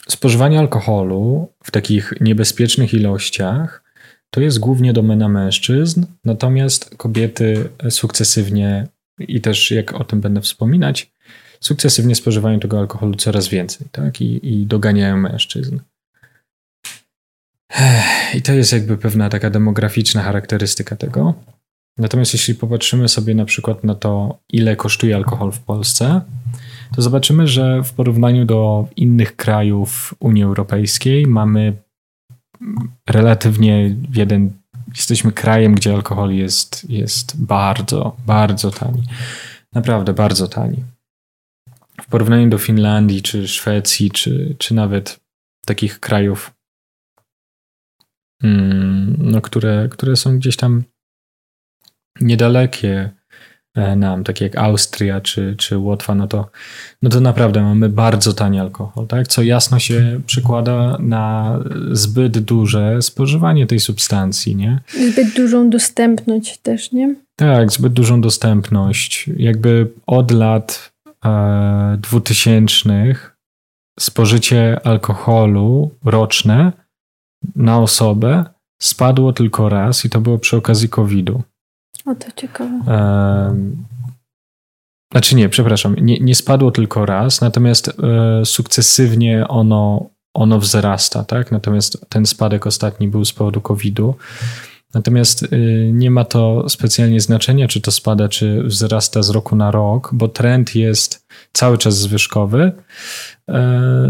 spożywanie 0.08 0.58
alkoholu 0.58 1.48
w 1.64 1.70
takich 1.70 2.12
niebezpiecznych 2.20 2.94
ilościach 2.94 3.82
to 4.30 4.40
jest 4.40 4.58
głównie 4.58 4.92
domena 4.92 5.28
mężczyzn, 5.28 6.06
natomiast 6.24 6.94
kobiety 6.96 7.68
sukcesywnie 7.90 8.88
i 9.18 9.40
też 9.40 9.70
jak 9.70 9.92
o 9.92 10.04
tym 10.04 10.20
będę 10.20 10.40
wspominać, 10.40 11.12
sukcesywnie 11.60 12.14
spożywają 12.14 12.60
tego 12.60 12.78
alkoholu 12.78 13.14
coraz 13.14 13.48
więcej, 13.48 13.86
tak? 13.92 14.20
I, 14.20 14.52
i 14.52 14.66
doganiają 14.66 15.16
mężczyzn. 15.16 15.78
I 18.34 18.42
to 18.42 18.52
jest 18.52 18.72
jakby 18.72 18.98
pewna 18.98 19.28
taka 19.28 19.50
demograficzna 19.50 20.22
charakterystyka 20.22 20.96
tego. 20.96 21.34
Natomiast 21.98 22.32
jeśli 22.32 22.54
popatrzymy 22.54 23.08
sobie 23.08 23.34
na 23.34 23.44
przykład 23.44 23.84
na 23.84 23.94
to, 23.94 24.38
ile 24.48 24.76
kosztuje 24.76 25.16
alkohol 25.16 25.52
w 25.52 25.60
Polsce, 25.60 26.20
to 26.94 27.02
zobaczymy, 27.02 27.46
że 27.46 27.82
w 27.82 27.92
porównaniu 27.92 28.44
do 28.44 28.88
innych 28.96 29.36
krajów 29.36 30.14
Unii 30.20 30.42
Europejskiej 30.42 31.26
mamy 31.26 31.72
relatywnie 33.08 33.96
jeden. 34.14 34.52
Jesteśmy 34.88 35.32
krajem, 35.32 35.74
gdzie 35.74 35.94
alkohol 35.94 36.32
jest, 36.32 36.90
jest 36.90 37.44
bardzo, 37.44 38.16
bardzo 38.26 38.70
tani. 38.70 39.02
Naprawdę 39.72 40.12
bardzo 40.12 40.48
tani. 40.48 40.84
W 42.02 42.06
porównaniu 42.06 42.48
do 42.48 42.58
Finlandii, 42.58 43.22
czy 43.22 43.48
Szwecji, 43.48 44.10
czy, 44.10 44.56
czy 44.58 44.74
nawet 44.74 45.20
takich 45.66 46.00
krajów 46.00 46.54
no, 49.18 49.40
które, 49.40 49.88
które 49.90 50.16
są 50.16 50.38
gdzieś 50.38 50.56
tam 50.56 50.82
niedalekie 52.20 53.10
e, 53.74 53.96
nam, 53.96 54.24
takie 54.24 54.44
jak 54.44 54.56
Austria 54.56 55.20
czy, 55.20 55.54
czy 55.58 55.78
Łotwa, 55.78 56.14
no 56.14 56.28
to, 56.28 56.50
no 57.02 57.10
to 57.10 57.20
naprawdę 57.20 57.62
mamy 57.62 57.88
bardzo 57.88 58.32
tani 58.32 58.60
alkohol, 58.60 59.06
tak? 59.06 59.28
co 59.28 59.42
jasno 59.42 59.78
się 59.78 60.20
przekłada 60.26 60.98
na 61.00 61.58
zbyt 61.92 62.38
duże 62.38 63.02
spożywanie 63.02 63.66
tej 63.66 63.80
substancji. 63.80 64.56
Nie? 64.56 64.80
Zbyt 65.12 65.34
dużą 65.36 65.70
dostępność 65.70 66.58
też, 66.58 66.92
nie? 66.92 67.14
Tak, 67.36 67.72
zbyt 67.72 67.92
dużą 67.92 68.20
dostępność. 68.20 69.30
Jakby 69.36 69.90
od 70.06 70.30
lat 70.30 70.92
e, 71.24 71.98
2000 72.02 73.14
spożycie 74.00 74.86
alkoholu 74.86 75.90
roczne 76.04 76.83
na 77.56 77.78
osobę 77.78 78.44
spadło 78.82 79.32
tylko 79.32 79.68
raz 79.68 80.04
i 80.04 80.10
to 80.10 80.20
było 80.20 80.38
przy 80.38 80.56
okazji 80.56 80.88
COVID-u. 80.88 81.42
O, 82.06 82.14
to 82.14 82.26
ciekawe. 82.36 82.80
znaczy 85.12 85.36
nie, 85.36 85.48
przepraszam, 85.48 85.96
nie, 86.00 86.18
nie 86.18 86.34
spadło 86.34 86.70
tylko 86.70 87.06
raz, 87.06 87.40
natomiast 87.40 87.88
e, 87.88 88.44
sukcesywnie 88.44 89.48
ono, 89.48 90.10
ono 90.34 90.58
wzrasta, 90.58 91.24
tak? 91.24 91.52
Natomiast 91.52 92.06
ten 92.08 92.26
spadek 92.26 92.66
ostatni 92.66 93.08
był 93.08 93.24
z 93.24 93.32
powodu 93.32 93.60
COVID-u. 93.60 94.14
Natomiast 94.94 95.42
y, 95.42 95.90
nie 95.92 96.10
ma 96.10 96.24
to 96.24 96.68
specjalnie 96.68 97.20
znaczenia, 97.20 97.68
czy 97.68 97.80
to 97.80 97.90
spada, 97.90 98.28
czy 98.28 98.62
wzrasta 98.62 99.22
z 99.22 99.30
roku 99.30 99.56
na 99.56 99.70
rok, 99.70 100.10
bo 100.12 100.28
trend 100.28 100.74
jest 100.74 101.26
cały 101.52 101.78
czas 101.78 101.98
zwyżkowy. 101.98 102.72
E, 103.48 103.60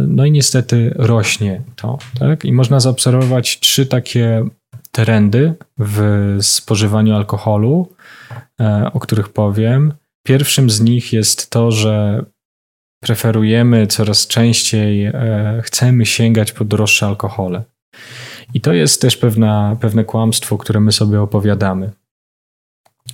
no 0.09 0.25
i 0.25 0.31
niestety 0.31 0.95
rośnie 0.97 1.62
to. 1.76 1.99
Tak? 2.19 2.45
I 2.45 2.53
można 2.53 2.81
zaobserwować 2.81 3.61
trzy 3.61 3.87
takie 3.87 4.49
trendy 4.91 5.55
w 5.79 5.99
spożywaniu 6.41 7.17
alkoholu, 7.17 7.93
e, 8.61 8.91
o 8.93 9.00
których 9.00 9.29
powiem. 9.29 9.95
Pierwszym 10.26 10.71
z 10.71 10.81
nich 10.81 11.12
jest 11.12 11.50
to, 11.50 11.71
że 11.71 12.25
preferujemy 13.03 13.87
coraz 13.87 14.26
częściej, 14.26 15.05
e, 15.05 15.61
chcemy 15.64 16.07
sięgać 16.07 16.53
po 16.53 16.64
droższe 16.64 17.07
alkohole. 17.07 17.62
I 18.54 18.61
to 18.61 18.73
jest 18.73 19.00
też 19.00 19.16
pewna, 19.16 19.76
pewne 19.80 20.04
kłamstwo, 20.04 20.58
które 20.58 20.80
my 20.80 20.92
sobie 20.92 21.20
opowiadamy. 21.20 21.90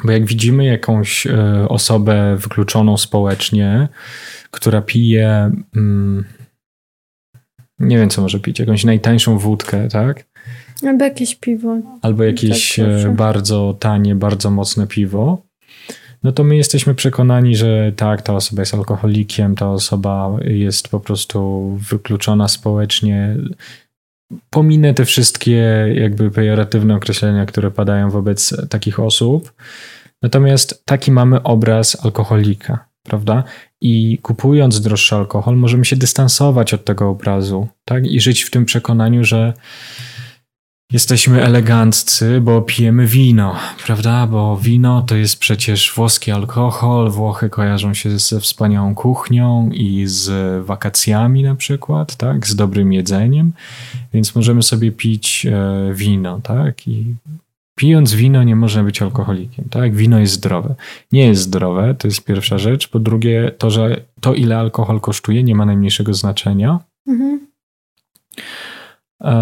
Bo 0.04 0.12
jak 0.12 0.25
widzimy 0.25 0.64
jakąś 0.64 1.26
osobę 1.68 2.37
wykluczoną 2.37 2.97
społecznie, 2.97 3.88
która 4.50 4.82
pije, 4.82 5.50
mm, 5.76 6.25
nie 7.78 7.99
wiem 7.99 8.11
co 8.11 8.23
może 8.23 8.40
pić, 8.40 8.59
jakąś 8.59 8.85
najtańszą 8.85 9.38
wódkę, 9.38 9.88
tak? 9.88 10.25
Albo 10.82 11.04
jakieś 11.04 11.35
piwo. 11.35 11.76
Albo 12.02 12.25
jakieś 12.25 12.76
tak, 12.76 12.87
e, 12.87 13.14
bardzo 13.14 13.76
tanie, 13.80 14.14
bardzo 14.14 14.50
mocne 14.50 14.87
piwo. 14.87 15.42
No 16.23 16.32
to 16.32 16.44
my 16.44 16.56
jesteśmy 16.56 16.94
przekonani, 16.94 17.56
że 17.56 17.92
tak, 17.97 18.23
ta 18.23 18.35
osoba 18.35 18.62
jest 18.62 18.75
alkoholikiem, 18.75 19.54
ta 19.54 19.70
osoba 19.70 20.37
jest 20.44 20.88
po 20.88 21.00
prostu 21.00 21.70
wykluczona 21.90 22.49
społecznie. 22.49 23.37
Pominę 24.50 24.94
te 24.94 25.04
wszystkie 25.04 25.87
jakby 25.94 26.30
pejoratywne 26.30 26.94
określenia, 26.94 27.46
które 27.46 27.70
padają 27.70 28.10
wobec 28.10 28.68
takich 28.68 29.00
osób. 29.00 29.52
Natomiast 30.22 30.84
taki 30.84 31.12
mamy 31.12 31.42
obraz 31.42 32.04
alkoholika, 32.04 32.84
prawda? 33.02 33.44
I 33.80 34.18
kupując 34.22 34.80
droższy 34.80 35.14
alkohol, 35.14 35.56
możemy 35.56 35.84
się 35.84 35.96
dystansować 35.96 36.75
od 36.75 36.84
tego 36.84 37.08
obrazu, 37.08 37.68
tak? 37.84 38.06
I 38.06 38.20
żyć 38.20 38.42
w 38.42 38.50
tym 38.50 38.64
przekonaniu, 38.64 39.25
że 39.25 39.52
jesteśmy 40.92 41.42
eleganccy, 41.42 42.40
bo 42.40 42.62
pijemy 42.62 43.06
wino, 43.06 43.56
prawda? 43.85 44.26
Bo 44.26 44.56
wino 44.56 45.02
to 45.02 45.16
jest 45.16 45.38
przecież 45.38 45.92
włoski 45.97 46.30
alkohol. 46.30 47.11
Włochy 47.11 47.50
kojarzą 47.50 47.94
się 47.94 48.18
ze 48.18 48.40
wspaniałą 48.40 48.94
kuchnią 48.94 49.70
i 49.73 50.02
z 50.06 50.30
wakacjami 50.66 51.42
na 51.42 51.54
przykład, 51.54 52.16
tak? 52.16 52.47
Z 52.47 52.54
dobrym 52.54 52.92
jedzeniem. 52.92 53.52
Więc 54.12 54.35
możemy 54.35 54.62
sobie 54.62 54.92
pić 54.92 55.47
e, 55.47 55.94
wino, 55.94 56.40
tak? 56.42 56.88
I 56.88 57.14
pijąc 57.75 58.14
wino 58.14 58.42
nie 58.42 58.56
można 58.56 58.85
być 58.85 59.02
alkoholikiem, 59.02 59.64
tak? 59.70 59.94
Wino 59.94 60.18
jest 60.18 60.32
zdrowe. 60.32 60.75
Nie 61.12 61.26
jest 61.26 61.42
zdrowe, 61.42 61.94
to 61.99 62.09
jest 62.09 62.25
pierwsza 62.25 62.59
rzecz. 62.59 62.88
Po 62.88 62.99
drugie, 62.99 63.52
to, 63.59 63.70
że 63.70 64.00
to 64.20 64.35
ile 64.35 64.59
alkohol 64.59 65.00
kosztuje 65.00 65.42
nie 65.42 65.54
ma 65.54 65.66
najmniejszego 65.66 66.14
znaczenia. 66.14 66.78
Mhm. 67.09 67.50
E, 69.21 69.33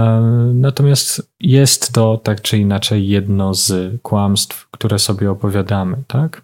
natomiast 0.55 1.33
jest 1.41 1.93
to 1.93 2.17
tak 2.17 2.43
czy 2.43 2.59
inaczej 2.59 3.09
jedno 3.09 3.55
z 3.55 4.01
kłamstw, 4.03 4.69
które 4.71 4.99
sobie 4.99 5.31
opowiadamy, 5.31 5.97
tak? 6.07 6.43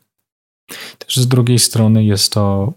Też 0.98 1.16
z 1.16 1.28
drugiej 1.28 1.58
strony 1.58 2.04
jest 2.04 2.32
to 2.32 2.72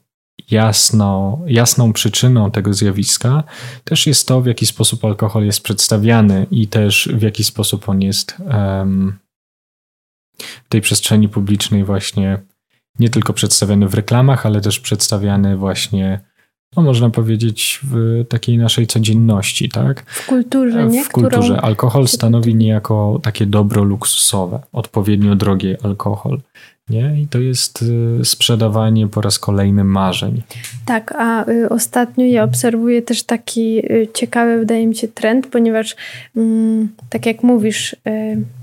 jasno, 0.52 1.40
jasną 1.46 1.94
przyczyną 1.94 2.52
tego 2.52 2.74
zjawiska 2.74 3.44
też 3.84 4.08
jest 4.08 4.28
to, 4.28 4.42
w 4.42 4.46
jaki 4.46 4.66
sposób 4.66 5.06
alkohol 5.06 5.46
jest 5.46 5.62
przedstawiany 5.62 6.48
i 6.52 6.68
też 6.68 7.10
w 7.14 7.22
jaki 7.22 7.44
sposób 7.44 7.90
on 7.90 8.02
jest 8.02 8.38
um, 8.40 9.18
w 10.40 10.70
tej 10.70 10.82
przestrzeni 10.82 11.30
publicznej 11.30 11.84
właśnie 11.84 12.40
nie 13.00 13.10
tylko 13.10 13.34
przedstawiany 13.34 13.88
w 13.88 13.94
reklamach, 13.94 14.46
ale 14.46 14.62
też 14.62 14.80
przedstawiany 14.80 15.58
właśnie 15.58 16.20
no 16.78 16.84
można 16.84 17.10
powiedzieć, 17.10 17.80
w 17.84 18.24
takiej 18.30 18.58
naszej 18.58 18.88
codzienności, 18.88 19.70
tak? 19.70 20.04
W 20.08 20.26
kulturze, 20.26 20.88
nie? 20.88 21.04
W 21.04 21.10
kulturze. 21.10 21.54
Którą... 21.54 21.62
Alkohol 21.62 22.08
stanowi 22.08 22.56
niejako 22.56 23.20
takie 23.24 23.46
dobro 23.46 23.84
luksusowe, 23.84 24.60
odpowiednio 24.74 25.36
drogi 25.36 25.76
alkohol. 25.84 26.40
Nie? 26.90 27.22
I 27.22 27.28
to 27.28 27.40
jest 27.40 27.82
y, 28.22 28.26
sprzedawanie 28.26 29.08
po 29.08 29.22
raz 29.22 29.40
kolejny 29.40 29.84
marzeń. 29.84 30.42
Tak, 30.86 31.14
a 31.18 31.50
y, 31.50 31.70
ostatnio 31.70 32.26
ja 32.26 32.44
obserwuję 32.44 33.02
też 33.02 33.24
taki 33.24 33.80
y, 33.80 34.08
ciekawy, 34.14 34.60
wydaje 34.60 34.88
mi 34.88 34.96
się, 34.96 35.08
trend, 35.08 35.48
ponieważ 35.48 35.96
mm, 36.36 36.90
tak 37.10 37.26
jak 37.26 37.44
mówisz, 37.44 37.96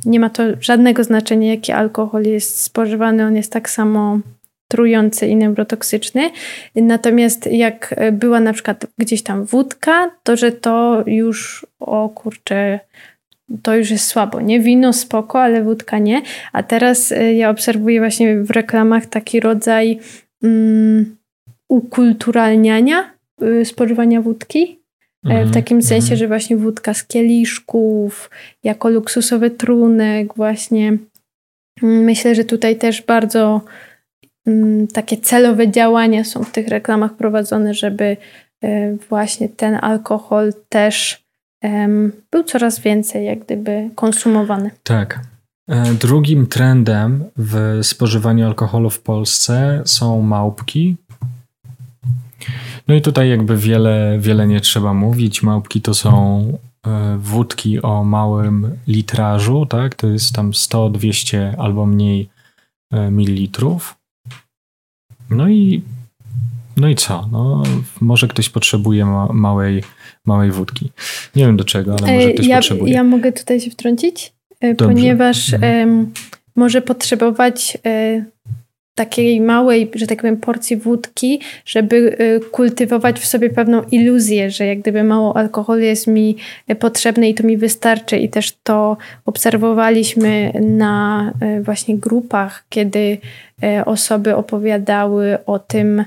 nie 0.04 0.20
ma 0.20 0.30
to 0.30 0.42
żadnego 0.60 1.04
znaczenia, 1.04 1.50
jaki 1.50 1.72
alkohol 1.72 2.22
jest 2.22 2.60
spożywany, 2.60 3.26
on 3.26 3.36
jest 3.36 3.52
tak 3.52 3.70
samo 3.70 4.18
trujący 4.68 5.26
i 5.26 5.36
neurotoksyczny. 5.36 6.30
Natomiast 6.76 7.46
jak 7.46 7.94
była 8.12 8.40
na 8.40 8.52
przykład 8.52 8.86
gdzieś 8.98 9.22
tam 9.22 9.44
wódka, 9.44 10.10
to 10.22 10.36
że 10.36 10.52
to 10.52 11.04
już, 11.06 11.66
o 11.80 12.08
kurczę, 12.08 12.80
to 13.62 13.76
już 13.76 13.90
jest 13.90 14.06
słabo, 14.06 14.40
nie? 14.40 14.60
Wino 14.60 14.92
spoko, 14.92 15.42
ale 15.42 15.62
wódka 15.62 15.98
nie. 15.98 16.22
A 16.52 16.62
teraz 16.62 17.12
y, 17.12 17.34
ja 17.34 17.50
obserwuję 17.50 18.00
właśnie 18.00 18.42
w 18.42 18.50
reklamach 18.50 19.06
taki 19.06 19.40
rodzaj 19.40 19.98
um, 20.42 21.16
ukulturalniania 21.68 23.10
y, 23.42 23.64
spożywania 23.64 24.22
wódki. 24.22 24.80
Mm, 25.24 25.48
w 25.48 25.54
takim 25.54 25.74
mm. 25.74 25.82
sensie, 25.82 26.16
że 26.16 26.28
właśnie 26.28 26.56
wódka 26.56 26.94
z 26.94 27.04
kieliszków, 27.04 28.30
jako 28.64 28.88
luksusowy 28.88 29.50
trunek, 29.50 30.34
właśnie. 30.34 30.98
Mm, 31.82 32.04
myślę, 32.04 32.34
że 32.34 32.44
tutaj 32.44 32.76
też 32.76 33.02
bardzo 33.02 33.60
takie 34.92 35.16
celowe 35.16 35.70
działania 35.70 36.24
są 36.24 36.44
w 36.44 36.52
tych 36.52 36.68
reklamach 36.68 37.14
prowadzone, 37.14 37.74
żeby 37.74 38.16
y, 38.64 38.98
właśnie 39.08 39.48
ten 39.48 39.78
alkohol 39.82 40.52
też 40.68 41.24
był 42.30 42.42
coraz 42.44 42.80
więcej 42.80 43.26
jak 43.26 43.44
gdyby 43.44 43.90
konsumowany. 43.94 44.70
Tak. 44.82 45.20
E, 45.68 45.94
drugim 45.94 46.46
trendem 46.46 47.24
w 47.36 47.78
spożywaniu 47.82 48.46
alkoholu 48.46 48.90
w 48.90 49.00
Polsce 49.00 49.82
są 49.84 50.22
małpki. 50.22 50.96
No 52.88 52.94
i 52.94 53.02
tutaj 53.02 53.30
jakby 53.30 53.56
wiele, 53.56 54.16
wiele 54.20 54.46
nie 54.46 54.60
trzeba 54.60 54.94
mówić. 54.94 55.42
Małpki 55.42 55.80
to 55.80 55.94
są 55.94 56.42
e, 56.86 57.18
wódki 57.18 57.82
o 57.82 58.04
małym 58.04 58.76
litrażu, 58.86 59.66
tak? 59.66 59.94
To 59.94 60.06
jest 60.06 60.34
tam 60.34 60.54
100, 60.54 60.90
200 60.90 61.54
albo 61.58 61.86
mniej 61.86 62.28
e, 62.90 63.10
mililitrów. 63.10 63.96
No 65.34 65.48
i 65.48 65.82
no 66.76 66.88
i 66.88 66.94
co? 66.94 67.28
No, 67.32 67.62
może 68.00 68.28
ktoś 68.28 68.48
potrzebuje 68.48 69.04
ma 69.04 69.28
małej, 69.32 69.82
małej 70.24 70.50
wódki. 70.50 70.90
Nie 71.36 71.46
wiem 71.46 71.56
do 71.56 71.64
czego, 71.64 71.96
ale 72.02 72.14
może 72.14 72.32
ktoś 72.32 72.46
ja, 72.46 72.56
potrzebuje. 72.56 72.94
Ja 72.94 73.04
mogę 73.04 73.32
tutaj 73.32 73.60
się 73.60 73.70
wtrącić, 73.70 74.32
e, 74.60 74.74
Dobrze. 74.74 74.94
ponieważ 74.94 75.54
mhm. 75.54 76.12
może 76.56 76.82
potrzebować 76.82 77.78
e, 77.86 78.24
takiej 78.94 79.40
małej, 79.40 79.90
że 79.94 80.06
tak 80.06 80.20
powiem, 80.20 80.36
porcji 80.36 80.76
wódki, 80.76 81.40
żeby 81.66 82.16
e, 82.18 82.40
kultywować 82.40 83.20
w 83.20 83.26
sobie 83.26 83.50
pewną 83.50 83.82
iluzję, 83.82 84.50
że 84.50 84.66
jak 84.66 84.80
gdyby 84.80 85.04
mało 85.04 85.36
alkoholu 85.36 85.80
jest 85.80 86.06
mi 86.06 86.36
potrzebne 86.78 87.28
i 87.28 87.34
to 87.34 87.46
mi 87.46 87.56
wystarczy. 87.56 88.18
I 88.18 88.28
też 88.28 88.52
to 88.62 88.96
obserwowaliśmy 89.26 90.52
na 90.60 91.32
właśnie 91.62 91.98
grupach, 91.98 92.64
kiedy 92.68 93.18
osoby 93.86 94.36
opowiadały 94.36 95.38
o 95.46 95.58
tym, 95.58 96.04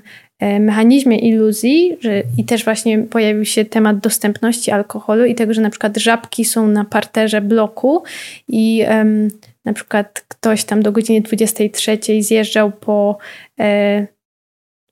mechanizmie 0.59 1.19
iluzji 1.19 1.97
że, 2.01 2.23
i 2.37 2.43
też 2.43 2.63
właśnie 2.63 2.99
pojawił 2.99 3.45
się 3.45 3.65
temat 3.65 3.99
dostępności 3.99 4.71
alkoholu 4.71 5.25
i 5.25 5.35
tego, 5.35 5.53
że 5.53 5.61
na 5.61 5.69
przykład 5.69 5.97
żabki 5.97 6.45
są 6.45 6.67
na 6.67 6.85
parterze 6.85 7.41
bloku 7.41 8.03
i 8.47 8.85
um, 8.89 9.27
na 9.67 9.73
przykład 9.73 10.25
ktoś 10.27 10.63
tam 10.63 10.81
do 10.83 10.91
godziny 10.91 11.21
23 11.21 11.99
zjeżdżał 12.19 12.71
po 12.71 13.17
e, 13.59 14.07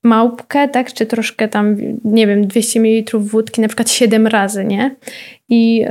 małpkę, 0.04 0.68
tak, 0.68 0.94
czy 0.94 1.06
troszkę 1.06 1.48
tam, 1.48 1.78
nie 2.04 2.28
wiem, 2.28 2.48
200 2.48 2.80
ml 2.80 3.20
wódki 3.20 3.62
na 3.62 3.68
przykład 3.68 3.92
7 3.92 4.28
razy, 4.28 4.66
nie? 4.66 4.96
I 5.50 5.86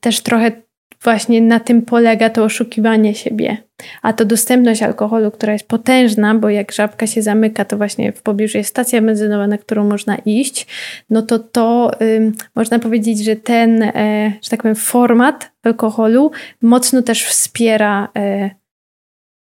też 0.00 0.20
trochę 0.20 0.61
właśnie 1.04 1.42
na 1.42 1.60
tym 1.60 1.82
polega 1.82 2.30
to 2.30 2.44
oszukiwanie 2.44 3.14
siebie. 3.14 3.56
A 4.02 4.12
to 4.12 4.24
dostępność 4.24 4.82
alkoholu, 4.82 5.30
która 5.30 5.52
jest 5.52 5.68
potężna, 5.68 6.34
bo 6.34 6.48
jak 6.48 6.72
żabka 6.72 7.06
się 7.06 7.22
zamyka, 7.22 7.64
to 7.64 7.76
właśnie 7.76 8.12
w 8.12 8.22
pobliżu 8.22 8.58
jest 8.58 8.70
stacja 8.70 9.02
benzynowa, 9.02 9.46
na 9.46 9.58
którą 9.58 9.88
można 9.88 10.16
iść, 10.16 10.66
no 11.10 11.22
to 11.22 11.38
to 11.38 11.90
ym, 12.02 12.32
można 12.54 12.78
powiedzieć, 12.78 13.24
że 13.24 13.36
ten, 13.36 13.82
e, 13.82 14.32
że 14.42 14.50
tak 14.50 14.62
powiem, 14.62 14.76
format 14.76 15.52
alkoholu 15.62 16.30
mocno 16.62 17.02
też 17.02 17.24
wspiera 17.24 18.08
e, 18.16 18.50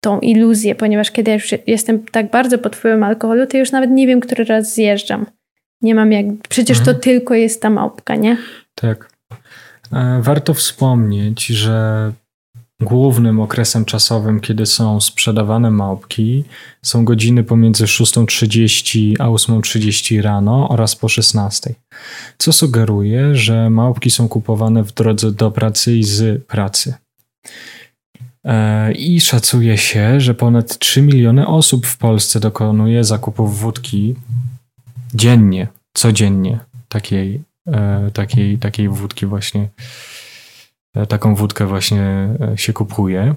tą 0.00 0.20
iluzję, 0.20 0.74
ponieważ 0.74 1.10
kiedy 1.10 1.30
ja 1.30 1.34
już 1.34 1.54
jestem 1.66 2.04
tak 2.04 2.30
bardzo 2.30 2.58
pod 2.58 2.76
wpływem 2.76 3.02
alkoholu, 3.02 3.46
to 3.46 3.56
już 3.56 3.72
nawet 3.72 3.90
nie 3.90 4.06
wiem, 4.06 4.20
który 4.20 4.44
raz 4.44 4.74
zjeżdżam. 4.74 5.26
Nie 5.82 5.94
mam 5.94 6.12
jak. 6.12 6.26
Przecież 6.48 6.78
mhm. 6.78 6.96
to 6.96 7.02
tylko 7.02 7.34
jest 7.34 7.62
ta 7.62 7.70
małpka, 7.70 8.16
nie? 8.16 8.36
Tak. 8.74 9.15
E, 9.92 10.22
warto 10.22 10.54
wspomnieć, 10.54 11.46
że 11.46 12.12
głównym 12.80 13.40
okresem 13.40 13.84
czasowym, 13.84 14.40
kiedy 14.40 14.66
są 14.66 15.00
sprzedawane 15.00 15.70
małpki, 15.70 16.44
są 16.82 17.04
godziny 17.04 17.44
pomiędzy 17.44 17.84
6.30 17.84 19.14
a 19.18 19.24
8.30 19.24 20.22
rano 20.22 20.68
oraz 20.68 20.96
po 20.96 21.06
16.00, 21.06 21.72
co 22.38 22.52
sugeruje, 22.52 23.34
że 23.34 23.70
małpki 23.70 24.10
są 24.10 24.28
kupowane 24.28 24.84
w 24.84 24.92
drodze 24.92 25.32
do 25.32 25.50
pracy 25.50 25.96
i 25.96 26.04
z 26.04 26.44
pracy. 26.46 26.94
E, 28.44 28.92
I 28.92 29.20
szacuje 29.20 29.78
się, 29.78 30.20
że 30.20 30.34
ponad 30.34 30.78
3 30.78 31.02
miliony 31.02 31.46
osób 31.46 31.86
w 31.86 31.98
Polsce 31.98 32.40
dokonuje 32.40 33.04
zakupów 33.04 33.60
wódki 33.60 34.14
dziennie, 35.14 35.68
codziennie 35.94 36.58
takiej 36.88 37.42
takiej, 38.12 38.58
takiej 38.58 38.88
wódki 38.88 39.26
właśnie, 39.26 39.68
e, 40.94 41.06
taką 41.06 41.34
wódkę 41.34 41.66
właśnie 41.66 42.28
e, 42.40 42.58
się 42.58 42.72
kupuje. 42.72 43.34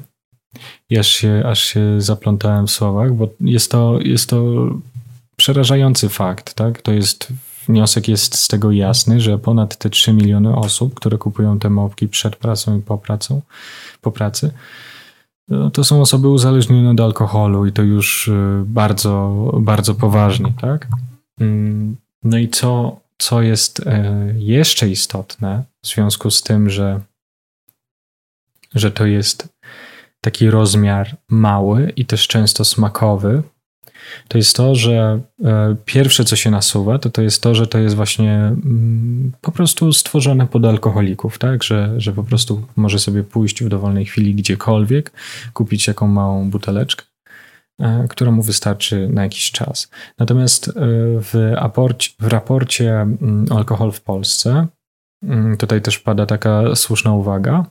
I 0.89 0.97
aż 0.97 1.07
się, 1.07 1.43
aż 1.45 1.63
się 1.63 2.01
zaplątałem 2.01 2.67
w 2.67 2.71
słowach, 2.71 3.13
bo 3.13 3.29
jest 3.41 3.71
to, 3.71 3.99
jest 4.01 4.29
to 4.29 4.69
przerażający 5.35 6.09
fakt, 6.09 6.53
tak? 6.53 6.81
To 6.81 6.91
jest 6.91 7.33
wniosek 7.67 8.07
jest 8.07 8.37
z 8.37 8.47
tego 8.47 8.71
jasny, 8.71 9.21
że 9.21 9.37
ponad 9.37 9.77
te 9.77 9.89
3 9.89 10.13
miliony 10.13 10.55
osób, 10.55 10.93
które 10.93 11.17
kupują 11.17 11.59
te 11.59 11.69
małpki 11.69 12.07
przed 12.07 12.35
pracą 12.35 12.77
i 12.77 12.81
po, 12.81 12.97
pracą, 12.97 13.41
po 14.01 14.11
pracy, 14.11 14.51
no, 15.49 15.71
to 15.71 15.83
są 15.83 16.01
osoby 16.01 16.27
uzależnione 16.27 16.91
od 16.91 16.99
alkoholu 16.99 17.65
i 17.65 17.71
to 17.71 17.81
już 17.81 18.31
bardzo, 18.65 19.35
bardzo 19.61 19.95
poważnie, 19.95 20.53
tak? 20.61 20.87
Mm, 21.39 21.95
no 22.23 22.37
i 22.37 22.49
co, 22.49 22.99
co 23.19 23.41
jest 23.41 23.79
e, 23.79 24.33
jeszcze 24.37 24.89
istotne 24.89 25.63
w 25.83 25.87
związku 25.87 26.31
z 26.31 26.43
tym, 26.43 26.69
że, 26.69 27.01
że 28.75 28.91
to 28.91 29.05
jest 29.05 29.49
taki 30.21 30.49
rozmiar 30.49 31.17
mały 31.29 31.93
i 31.95 32.05
też 32.05 32.27
często 32.27 32.65
smakowy, 32.65 33.43
to 34.27 34.37
jest 34.37 34.55
to, 34.55 34.75
że 34.75 35.19
e, 35.43 35.75
pierwsze, 35.85 36.25
co 36.25 36.35
się 36.35 36.51
nasuwa, 36.51 36.99
to 36.99 37.09
to 37.09 37.21
jest 37.21 37.43
to, 37.43 37.55
że 37.55 37.67
to 37.67 37.79
jest 37.79 37.95
właśnie 37.95 38.33
mm, 38.35 39.31
po 39.41 39.51
prostu 39.51 39.93
stworzone 39.93 40.47
pod 40.47 40.65
alkoholików, 40.65 41.37
tak? 41.37 41.63
Że, 41.63 41.93
że 41.97 42.13
po 42.13 42.23
prostu 42.23 42.67
może 42.75 42.99
sobie 42.99 43.23
pójść 43.23 43.63
w 43.63 43.69
dowolnej 43.69 44.05
chwili 44.05 44.35
gdziekolwiek, 44.35 45.11
kupić 45.53 45.87
jaką 45.87 46.07
małą 46.07 46.49
buteleczkę, 46.49 47.05
która 48.09 48.31
mu 48.31 48.41
wystarczy 48.41 49.09
na 49.09 49.23
jakiś 49.23 49.51
czas. 49.51 49.89
Natomiast 50.17 50.67
e, 50.67 50.71
w, 51.21 51.53
aporcie, 51.57 52.11
w 52.19 52.27
raporcie 52.27 52.91
mm, 52.91 53.45
Alkohol 53.49 53.91
w 53.91 54.01
Polsce, 54.01 54.67
mm, 55.23 55.57
tutaj 55.57 55.81
też 55.81 55.99
pada 55.99 56.25
taka 56.25 56.75
słuszna 56.75 57.13
uwaga, 57.13 57.65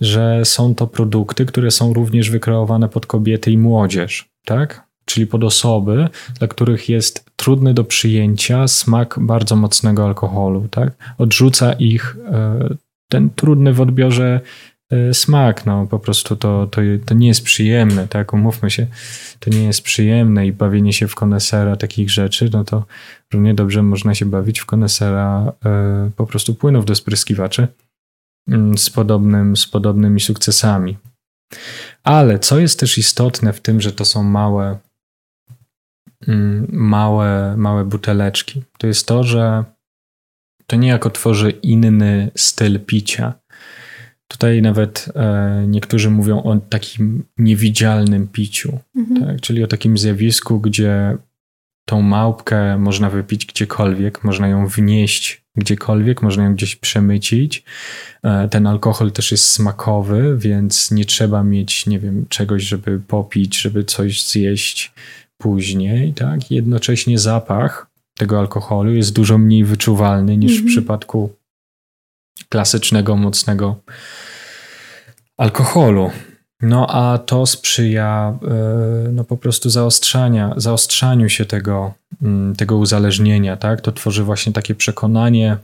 że 0.00 0.44
są 0.44 0.74
to 0.74 0.86
produkty, 0.86 1.46
które 1.46 1.70
są 1.70 1.92
również 1.92 2.30
wykreowane 2.30 2.88
pod 2.88 3.06
kobiety 3.06 3.50
i 3.50 3.58
młodzież, 3.58 4.28
tak? 4.44 4.92
czyli 5.04 5.26
pod 5.26 5.44
osoby, 5.44 6.08
dla 6.38 6.48
których 6.48 6.88
jest 6.88 7.30
trudny 7.36 7.74
do 7.74 7.84
przyjęcia 7.84 8.68
smak 8.68 9.18
bardzo 9.20 9.56
mocnego 9.56 10.06
alkoholu. 10.06 10.68
Tak? 10.70 11.14
Odrzuca 11.18 11.72
ich 11.72 12.16
e, 12.26 12.68
ten 13.08 13.30
trudny 13.30 13.72
w 13.72 13.80
odbiorze 13.80 14.40
e, 14.40 14.40
smak. 15.12 15.66
No, 15.66 15.86
po 15.86 15.98
prostu 15.98 16.36
to, 16.36 16.66
to, 16.66 16.80
to 17.06 17.14
nie 17.14 17.28
jest 17.28 17.42
przyjemne, 17.42 18.08
tak? 18.08 18.32
Umówmy 18.32 18.70
się, 18.70 18.86
to 19.40 19.50
nie 19.50 19.64
jest 19.64 19.82
przyjemne 19.82 20.46
i 20.46 20.52
bawienie 20.52 20.92
się 20.92 21.08
w 21.08 21.14
konesera 21.14 21.76
takich 21.76 22.10
rzeczy, 22.10 22.50
no 22.52 22.64
to 22.64 22.84
równie 23.32 23.54
dobrze 23.54 23.82
można 23.82 24.14
się 24.14 24.26
bawić 24.26 24.60
w 24.60 24.66
konesera 24.66 25.52
e, 25.64 26.10
po 26.16 26.26
prostu 26.26 26.54
płynów 26.54 26.84
do 26.84 26.94
spryskiwaczy 26.94 27.68
mm, 28.48 28.78
z, 28.78 28.90
podobnym, 28.90 29.56
z 29.56 29.66
podobnymi 29.66 30.20
sukcesami. 30.20 30.98
Ale 32.04 32.38
co 32.38 32.58
jest 32.58 32.80
też 32.80 32.98
istotne 32.98 33.52
w 33.52 33.60
tym, 33.60 33.80
że 33.80 33.92
to 33.92 34.04
są 34.04 34.22
małe 34.22 34.78
Mm, 36.28 36.66
małe, 36.72 37.56
małe 37.56 37.84
buteleczki. 37.84 38.62
To 38.78 38.86
jest 38.86 39.06
to, 39.06 39.24
że 39.24 39.64
to 40.66 40.76
niejako 40.76 41.10
tworzy 41.10 41.50
inny 41.50 42.30
styl 42.36 42.80
picia. 42.80 43.34
Tutaj 44.32 44.62
nawet 44.62 45.08
e, 45.14 45.64
niektórzy 45.66 46.10
mówią 46.10 46.42
o 46.42 46.56
takim 46.56 47.24
niewidzialnym 47.38 48.28
piciu, 48.28 48.78
mhm. 48.96 49.26
tak? 49.26 49.40
czyli 49.40 49.64
o 49.64 49.66
takim 49.66 49.98
zjawisku, 49.98 50.60
gdzie 50.60 51.16
tą 51.84 52.02
małpkę 52.02 52.78
można 52.78 53.10
wypić 53.10 53.46
gdziekolwiek, 53.46 54.24
można 54.24 54.48
ją 54.48 54.66
wnieść 54.66 55.42
gdziekolwiek, 55.56 56.22
można 56.22 56.44
ją 56.44 56.54
gdzieś 56.54 56.76
przemycić. 56.76 57.64
E, 58.22 58.48
ten 58.48 58.66
alkohol 58.66 59.12
też 59.12 59.32
jest 59.32 59.44
smakowy, 59.44 60.36
więc 60.38 60.90
nie 60.90 61.04
trzeba 61.04 61.42
mieć, 61.42 61.86
nie 61.86 61.98
wiem, 61.98 62.26
czegoś, 62.28 62.62
żeby 62.62 63.00
popić, 63.00 63.60
żeby 63.60 63.84
coś 63.84 64.26
zjeść 64.26 64.92
później, 65.38 66.12
tak? 66.14 66.50
Jednocześnie 66.50 67.18
zapach 67.18 67.86
tego 68.16 68.38
alkoholu 68.38 68.94
jest 68.94 69.12
dużo 69.12 69.38
mniej 69.38 69.64
wyczuwalny 69.64 70.36
niż 70.36 70.52
w 70.52 70.54
mhm. 70.54 70.68
przypadku 70.68 71.30
klasycznego, 72.48 73.16
mocnego 73.16 73.80
alkoholu. 75.36 76.10
No 76.60 76.86
a 76.90 77.18
to 77.18 77.46
sprzyja 77.46 78.38
e, 78.42 79.12
no, 79.12 79.24
po 79.24 79.36
prostu 79.36 79.70
zaostrzania, 79.70 80.54
zaostrzaniu 80.56 81.28
się 81.28 81.44
tego, 81.44 81.94
mm, 82.22 82.56
tego 82.56 82.76
uzależnienia, 82.76 83.56
tak? 83.56 83.80
To 83.80 83.92
tworzy 83.92 84.24
właśnie 84.24 84.52
takie 84.52 84.74
przekonanie, 84.74 85.56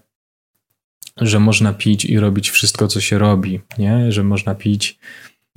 że 1.17 1.41
można 1.41 1.73
pić 1.73 2.05
i 2.05 2.19
robić 2.19 2.51
wszystko, 2.51 2.89
co 2.89 3.01
się 3.01 3.19
robi, 3.19 3.61
nie? 3.79 4.13
Że 4.13 4.25
można 4.25 4.55
pić 4.55 4.99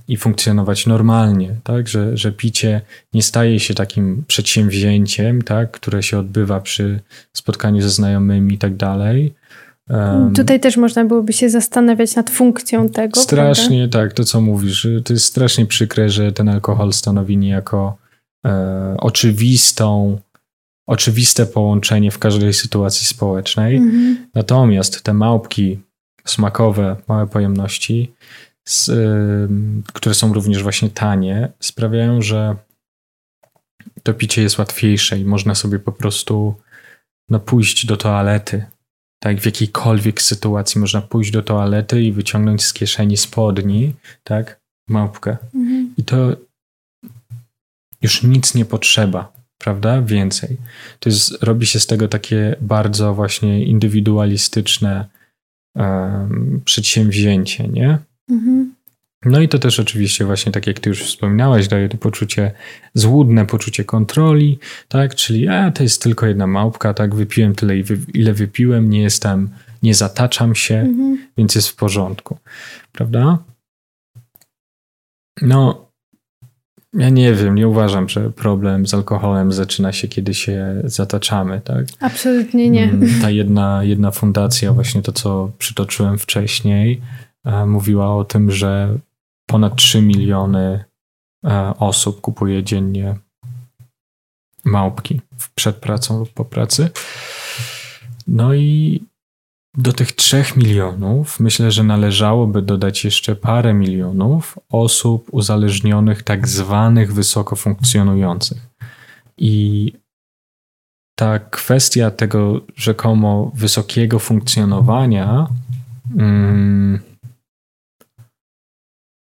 i 0.07 0.17
funkcjonować 0.17 0.87
normalnie, 0.87 1.55
tak? 1.63 1.87
Że, 1.87 2.17
że 2.17 2.31
picie 2.31 2.81
nie 3.13 3.23
staje 3.23 3.59
się 3.59 3.73
takim 3.73 4.23
przedsięwzięciem, 4.27 5.41
tak? 5.41 5.71
które 5.71 6.03
się 6.03 6.19
odbywa 6.19 6.59
przy 6.59 6.99
spotkaniu 7.33 7.81
ze 7.81 7.89
znajomymi 7.89 8.53
i 8.53 8.57
tak 8.57 8.75
dalej. 8.75 9.33
Tutaj 10.35 10.59
też 10.59 10.77
można 10.77 11.05
byłoby 11.05 11.33
się 11.33 11.49
zastanawiać 11.49 12.15
nad 12.15 12.29
funkcją 12.29 12.89
tego. 12.89 13.21
Strasznie, 13.21 13.87
prawda? 13.89 13.99
tak, 13.99 14.13
to 14.13 14.23
co 14.23 14.41
mówisz. 14.41 14.87
To 15.05 15.13
jest 15.13 15.25
strasznie 15.25 15.65
przykre, 15.65 16.09
że 16.09 16.31
ten 16.31 16.49
alkohol 16.49 16.93
stanowi 16.93 17.37
niejako 17.37 17.97
e, 18.45 18.95
oczywistą, 18.97 20.19
oczywiste 20.87 21.45
połączenie 21.45 22.11
w 22.11 22.19
każdej 22.19 22.53
sytuacji 22.53 23.07
społecznej. 23.07 23.77
Mhm. 23.77 24.27
Natomiast 24.35 25.03
te 25.03 25.13
małpki 25.13 25.79
smakowe, 26.25 26.95
małe 27.07 27.27
pojemności 27.27 28.13
z, 28.67 28.91
które 29.93 30.15
są 30.15 30.33
również 30.33 30.63
właśnie 30.63 30.89
tanie, 30.89 31.51
sprawiają, 31.59 32.21
że 32.21 32.55
to 34.03 34.13
picie 34.13 34.41
jest 34.41 34.57
łatwiejsze 34.57 35.19
i 35.19 35.25
można 35.25 35.55
sobie 35.55 35.79
po 35.79 35.91
prostu 35.91 36.55
no, 37.29 37.39
pójść 37.39 37.85
do 37.85 37.97
toalety. 37.97 38.65
Tak, 39.23 39.39
w 39.41 39.45
jakiejkolwiek 39.45 40.21
sytuacji 40.21 40.81
można 40.81 41.01
pójść 41.01 41.31
do 41.31 41.41
toalety 41.41 42.03
i 42.03 42.11
wyciągnąć 42.11 42.63
z 42.63 42.73
kieszeni 42.73 43.17
spodni, 43.17 43.93
tak, 44.23 44.61
małpkę. 44.87 45.37
Mhm. 45.55 45.93
I 45.97 46.03
to 46.03 46.35
już 48.01 48.23
nic 48.23 48.55
nie 48.55 48.65
potrzeba, 48.65 49.33
prawda? 49.57 50.01
Więcej. 50.01 50.57
To 50.99 51.09
jest, 51.09 51.43
robi 51.43 51.65
się 51.65 51.79
z 51.79 51.87
tego 51.87 52.07
takie 52.07 52.55
bardzo 52.61 53.13
właśnie 53.13 53.65
indywidualistyczne 53.65 55.07
um, 55.75 56.61
przedsięwzięcie, 56.65 57.67
nie? 57.67 57.97
Mhm. 58.29 58.70
No 59.25 59.39
i 59.39 59.47
to 59.47 59.59
też 59.59 59.79
oczywiście 59.79 60.25
właśnie, 60.25 60.51
tak 60.51 60.67
jak 60.67 60.79
ty 60.79 60.89
już 60.89 61.03
wspominałaś, 61.03 61.67
daje 61.67 61.89
to 61.89 61.97
poczucie, 61.97 62.51
złudne 62.93 63.45
poczucie 63.45 63.83
kontroli, 63.83 64.59
tak, 64.87 65.15
czyli 65.15 65.47
a, 65.47 65.71
to 65.71 65.83
jest 65.83 66.03
tylko 66.03 66.25
jedna 66.25 66.47
małpka, 66.47 66.93
tak, 66.93 67.15
wypiłem 67.15 67.55
tyle, 67.55 67.73
ile 68.13 68.33
wypiłem, 68.33 68.89
nie 68.89 69.01
jestem, 69.01 69.49
nie 69.83 69.95
zataczam 69.95 70.55
się, 70.55 70.75
mhm. 70.75 71.27
więc 71.37 71.55
jest 71.55 71.69
w 71.69 71.75
porządku, 71.75 72.37
prawda? 72.91 73.37
No, 75.41 75.91
ja 76.93 77.09
nie 77.09 77.33
wiem, 77.33 77.55
nie 77.55 77.67
uważam, 77.67 78.09
że 78.09 78.31
problem 78.31 78.87
z 78.87 78.93
alkoholem 78.93 79.53
zaczyna 79.53 79.91
się, 79.91 80.07
kiedy 80.07 80.33
się 80.33 80.81
zataczamy, 80.83 81.61
tak? 81.63 81.85
Absolutnie 81.99 82.69
nie. 82.69 82.83
Mm, 82.83 83.21
ta 83.21 83.29
jedna, 83.29 83.83
jedna 83.83 84.11
fundacja, 84.11 84.73
właśnie 84.73 85.01
to, 85.01 85.11
co 85.11 85.51
przytoczyłem 85.57 86.17
wcześniej, 86.17 87.01
E, 87.45 87.65
mówiła 87.65 88.15
o 88.15 88.23
tym, 88.23 88.51
że 88.51 88.97
ponad 89.51 89.75
3 89.75 90.01
miliony 90.01 90.83
e, 91.45 91.73
osób 91.79 92.21
kupuje 92.21 92.63
dziennie 92.63 93.15
małpki 94.65 95.21
przed 95.55 95.75
pracą 95.75 96.19
lub 96.19 96.29
po 96.33 96.45
pracy. 96.45 96.89
No 98.27 98.53
i 98.53 99.01
do 99.77 99.93
tych 99.93 100.11
3 100.11 100.43
milionów 100.55 101.39
myślę, 101.39 101.71
że 101.71 101.83
należałoby 101.83 102.61
dodać 102.61 103.05
jeszcze 103.05 103.35
parę 103.35 103.73
milionów 103.73 104.59
osób 104.69 105.27
uzależnionych, 105.31 106.23
tak 106.23 106.47
zwanych 106.47 107.13
wysoko 107.13 107.55
funkcjonujących. 107.55 108.67
I 109.37 109.93
ta 111.15 111.39
kwestia 111.39 112.11
tego 112.11 112.61
rzekomo 112.75 113.51
wysokiego 113.55 114.19
funkcjonowania. 114.19 115.47
Hmm, 116.17 116.99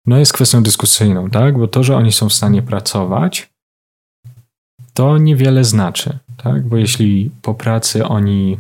no 0.07 0.19
jest 0.19 0.33
kwestią 0.33 0.63
dyskusyjną, 0.63 1.31
tak? 1.31 1.59
Bo 1.59 1.69
to, 1.69 1.83
że 1.83 1.97
oni 1.97 2.13
są 2.13 2.29
w 2.29 2.33
stanie 2.33 2.63
pracować, 2.63 3.51
to 4.95 5.19
niewiele 5.19 5.65
znaczy, 5.65 6.19
tak? 6.37 6.69
Bo 6.69 6.77
jeśli 6.77 7.31
po 7.43 7.55
pracy 7.55 8.05
oni 8.05 8.59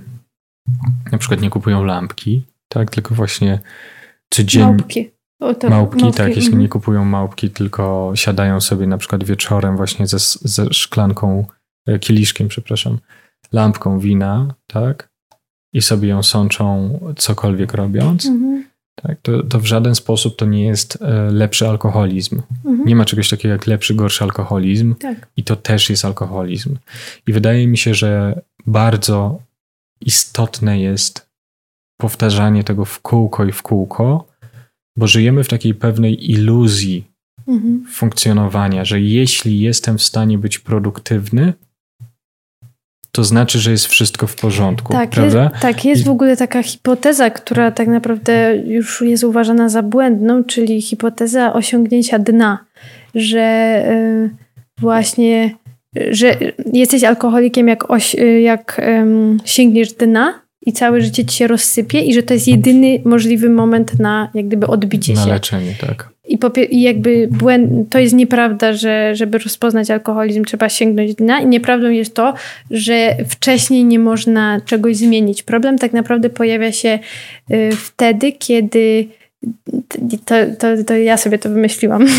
na 1.12 1.18
przykład 1.18 1.40
nie 1.40 1.50
kupują 1.50 1.84
lampki, 1.84 2.42
tak? 2.68 2.90
Tylko 2.90 3.14
właśnie 3.14 3.60
codziennie... 4.30 4.66
Małpki. 4.66 5.10
O, 5.40 5.54
to, 5.54 5.70
małpki, 5.70 6.02
małpki, 6.02 6.18
tak, 6.18 6.28
jeśli 6.28 6.48
mm. 6.48 6.60
nie 6.60 6.68
kupują 6.68 7.04
małpki, 7.04 7.50
tylko 7.50 8.12
siadają 8.14 8.60
sobie 8.60 8.86
na 8.86 8.98
przykład 8.98 9.24
wieczorem 9.24 9.76
właśnie 9.76 10.06
ze, 10.06 10.18
ze 10.40 10.72
szklanką, 10.72 11.46
e, 11.86 11.98
kieliszkiem, 11.98 12.48
przepraszam, 12.48 12.98
lampką 13.52 13.98
wina, 13.98 14.54
tak? 14.66 15.10
I 15.72 15.82
sobie 15.82 16.08
ją 16.08 16.22
sączą 16.22 16.98
cokolwiek 17.16 17.74
robiąc, 17.74 18.26
-hmm 18.26 18.75
tak, 19.02 19.20
to, 19.22 19.42
to 19.42 19.60
w 19.60 19.66
żaden 19.66 19.94
sposób 19.94 20.36
to 20.36 20.46
nie 20.46 20.64
jest 20.64 21.02
e, 21.02 21.30
lepszy 21.30 21.68
alkoholizm. 21.68 22.42
Mhm. 22.64 22.88
Nie 22.88 22.96
ma 22.96 23.04
czegoś 23.04 23.28
takiego 23.28 23.52
jak 23.52 23.66
lepszy, 23.66 23.94
gorszy 23.94 24.24
alkoholizm. 24.24 24.94
Tak. 24.94 25.28
I 25.36 25.44
to 25.44 25.56
też 25.56 25.90
jest 25.90 26.04
alkoholizm. 26.04 26.76
I 27.26 27.32
wydaje 27.32 27.66
mi 27.66 27.78
się, 27.78 27.94
że 27.94 28.40
bardzo 28.66 29.38
istotne 30.00 30.80
jest 30.80 31.26
powtarzanie 31.96 32.64
tego 32.64 32.84
w 32.84 33.00
kółko 33.00 33.44
i 33.44 33.52
w 33.52 33.62
kółko, 33.62 34.28
bo 34.96 35.06
żyjemy 35.06 35.44
w 35.44 35.48
takiej 35.48 35.74
pewnej 35.74 36.30
iluzji 36.32 37.04
mhm. 37.48 37.86
funkcjonowania, 37.92 38.84
że 38.84 39.00
jeśli 39.00 39.60
jestem 39.60 39.98
w 39.98 40.02
stanie 40.02 40.38
być 40.38 40.58
produktywny, 40.58 41.52
to 43.16 43.24
znaczy, 43.24 43.58
że 43.58 43.70
jest 43.70 43.86
wszystko 43.86 44.26
w 44.26 44.34
porządku, 44.34 44.92
tak, 44.92 45.10
prawda? 45.10 45.42
Jest, 45.42 45.62
tak, 45.62 45.84
jest 45.84 46.04
w 46.04 46.10
ogóle 46.10 46.36
taka 46.36 46.62
hipoteza, 46.62 47.30
która 47.30 47.70
tak 47.70 47.88
naprawdę 47.88 48.56
już 48.66 49.00
jest 49.00 49.24
uważana 49.24 49.68
za 49.68 49.82
błędną, 49.82 50.44
czyli 50.44 50.82
hipoteza 50.82 51.52
osiągnięcia 51.52 52.18
dna, 52.18 52.64
że 53.14 53.84
yy, 53.88 54.30
właśnie, 54.78 55.54
że 56.10 56.36
jesteś 56.72 57.04
alkoholikiem, 57.04 57.68
jak, 57.68 57.90
oś, 57.90 58.16
jak 58.42 58.82
yy, 58.86 59.38
sięgniesz 59.44 59.92
dna, 59.92 60.46
i 60.66 60.72
całe 60.72 61.00
życie 61.00 61.24
ci 61.24 61.36
się 61.36 61.46
rozsypie 61.46 62.00
i 62.00 62.14
że 62.14 62.22
to 62.22 62.34
jest 62.34 62.48
jedyny 62.48 63.02
możliwy 63.04 63.50
moment 63.50 63.98
na 63.98 64.30
jak 64.34 64.46
gdyby 64.46 64.66
odbicie 64.66 65.14
na 65.14 65.20
się. 65.20 65.28
Na 65.28 65.34
leczenie, 65.34 65.74
tak. 65.80 66.10
I, 66.28 66.38
I 66.70 66.82
jakby 66.82 67.28
błęd, 67.30 67.90
to 67.90 67.98
jest 67.98 68.14
nieprawda, 68.14 68.72
że 68.72 69.14
żeby 69.14 69.38
rozpoznać 69.38 69.90
alkoholizm 69.90 70.44
trzeba 70.44 70.68
sięgnąć 70.68 71.14
dna 71.14 71.40
i 71.40 71.46
nieprawdą 71.46 71.90
jest 71.90 72.14
to, 72.14 72.34
że 72.70 73.16
wcześniej 73.28 73.84
nie 73.84 73.98
można 73.98 74.60
czegoś 74.60 74.96
zmienić. 74.96 75.42
Problem 75.42 75.78
tak 75.78 75.92
naprawdę 75.92 76.30
pojawia 76.30 76.72
się 76.72 76.98
y, 77.50 77.70
wtedy, 77.76 78.32
kiedy 78.32 79.08
to, 80.24 80.34
to, 80.58 80.84
to 80.86 80.96
ja 80.96 81.16
sobie 81.16 81.38
to 81.38 81.48
wymyśliłam. 81.48 82.06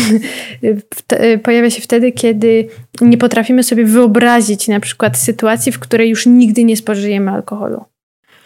Y, 1.12 1.38
pojawia 1.38 1.70
się 1.70 1.82
wtedy, 1.82 2.12
kiedy 2.12 2.68
nie 3.00 3.18
potrafimy 3.18 3.62
sobie 3.62 3.84
wyobrazić 3.84 4.68
na 4.68 4.80
przykład 4.80 5.18
sytuacji, 5.18 5.72
w 5.72 5.78
której 5.78 6.10
już 6.10 6.26
nigdy 6.26 6.64
nie 6.64 6.76
spożyjemy 6.76 7.30
alkoholu. 7.30 7.84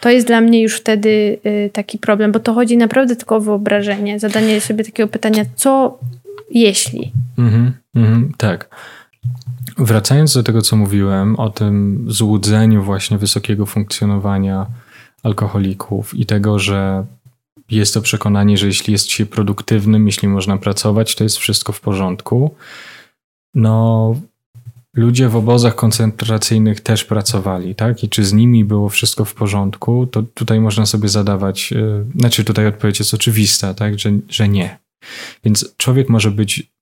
To 0.03 0.11
jest 0.11 0.27
dla 0.27 0.41
mnie 0.41 0.63
już 0.63 0.77
wtedy 0.77 1.39
y, 1.47 1.71
taki 1.73 1.99
problem, 1.99 2.33
bo 2.33 2.41
to 2.41 2.55
chodzi 2.55 2.77
naprawdę 2.77 3.17
tylko 3.17 3.37
o 3.37 3.41
wyobrażenie, 3.41 4.21
zadanie 4.21 4.61
sobie 4.61 4.85
takiego 4.85 5.09
pytania, 5.09 5.45
co 5.55 5.99
jeśli? 6.51 7.13
Mhm, 7.39 7.73
mhm, 7.95 8.33
tak. 8.37 8.77
Wracając 9.79 10.35
do 10.35 10.43
tego, 10.43 10.63
co 10.63 10.77
mówiłem 10.77 11.37
o 11.37 11.51
tym 11.51 12.05
złudzeniu 12.09 12.83
właśnie 12.83 13.19
wysokiego 13.19 13.67
funkcjonowania 13.67 14.67
alkoholików 15.23 16.15
i 16.15 16.27
tego, 16.27 16.59
że 16.59 17.05
jest 17.71 17.95
to 17.95 18.03
przekonanie, 18.03 18.59
że 18.59 18.67
jeśli 18.67 18.93
jest 18.93 19.11
się 19.11 19.27
produktywnym, 19.27 20.07
jeśli 20.07 20.29
można 20.29 20.59
pracować, 20.59 21.15
to 21.15 21.25
jest 21.25 21.37
wszystko 21.37 21.73
w 21.73 21.81
porządku. 21.81 22.55
No, 23.55 24.17
ludzie 24.97 25.29
w 25.29 25.37
obozach 25.37 25.75
koncentracyjnych 25.75 26.81
też 26.81 27.05
pracowali, 27.05 27.75
tak? 27.75 28.05
I 28.05 28.09
czy 28.09 28.25
z 28.25 28.33
nimi 28.33 28.65
było 28.65 28.89
wszystko 28.89 29.25
w 29.25 29.35
porządku, 29.35 30.07
to 30.07 30.23
tutaj 30.23 30.61
można 30.61 30.87
sobie 30.87 31.09
zadawać, 31.09 31.71
yy, 31.71 32.07
znaczy 32.17 32.45
tutaj 32.45 32.67
odpowiedź 32.67 32.99
jest 32.99 33.15
oczywista, 33.15 33.75
tak? 33.75 33.99
Że, 33.99 34.13
że 34.29 34.49
nie. 34.49 34.79
Więc 35.45 35.75
człowiek 35.77 36.09
może 36.09 36.31
być 36.31 36.73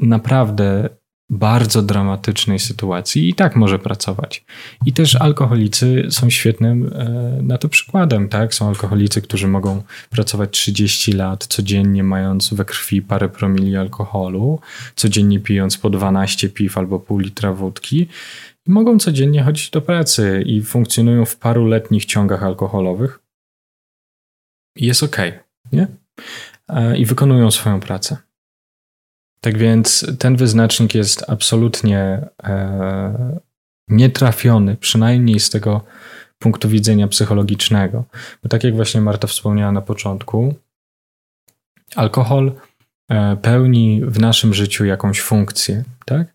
naprawdę 0.00 0.88
bardzo 1.30 1.82
dramatycznej 1.82 2.58
sytuacji 2.58 3.28
i 3.28 3.34
tak 3.34 3.56
może 3.56 3.78
pracować. 3.78 4.44
I 4.86 4.92
też 4.92 5.16
alkoholicy 5.16 6.06
są 6.10 6.30
świetnym 6.30 6.92
e, 6.94 7.42
na 7.42 7.58
to 7.58 7.68
przykładem, 7.68 8.28
tak? 8.28 8.54
Są 8.54 8.68
alkoholicy, 8.68 9.22
którzy 9.22 9.48
mogą 9.48 9.82
pracować 10.10 10.50
30 10.50 11.12
lat 11.12 11.46
codziennie, 11.46 12.04
mając 12.04 12.54
we 12.54 12.64
krwi 12.64 13.02
parę 13.02 13.28
promili 13.28 13.76
alkoholu, 13.76 14.60
codziennie 14.96 15.40
pijąc 15.40 15.78
po 15.78 15.90
12 15.90 16.48
piw 16.48 16.78
albo 16.78 17.00
pół 17.00 17.18
litra 17.18 17.52
wódki. 17.52 18.08
I 18.66 18.70
mogą 18.70 18.98
codziennie 18.98 19.42
chodzić 19.42 19.70
do 19.70 19.80
pracy 19.80 20.42
i 20.46 20.62
funkcjonują 20.62 21.24
w 21.24 21.36
paruletnich 21.36 22.04
ciągach 22.04 22.42
alkoholowych. 22.42 23.18
I 24.76 24.86
jest 24.86 25.02
ok, 25.02 25.16
nie? 25.72 25.86
E, 26.68 26.98
I 26.98 27.04
wykonują 27.04 27.50
swoją 27.50 27.80
pracę. 27.80 28.25
Tak 29.40 29.58
więc 29.58 30.06
ten 30.18 30.36
wyznacznik 30.36 30.94
jest 30.94 31.24
absolutnie 31.30 32.28
e, 32.44 33.38
nietrafiony, 33.88 34.76
przynajmniej 34.76 35.40
z 35.40 35.50
tego 35.50 35.84
punktu 36.38 36.68
widzenia 36.68 37.08
psychologicznego. 37.08 38.04
Bo 38.42 38.48
tak 38.48 38.64
jak 38.64 38.76
właśnie 38.76 39.00
Marta 39.00 39.26
wspomniała 39.26 39.72
na 39.72 39.82
początku, 39.82 40.54
alkohol 41.96 42.52
e, 43.08 43.36
pełni 43.36 44.02
w 44.04 44.20
naszym 44.20 44.54
życiu 44.54 44.84
jakąś 44.84 45.20
funkcję, 45.20 45.84
tak? 46.04 46.34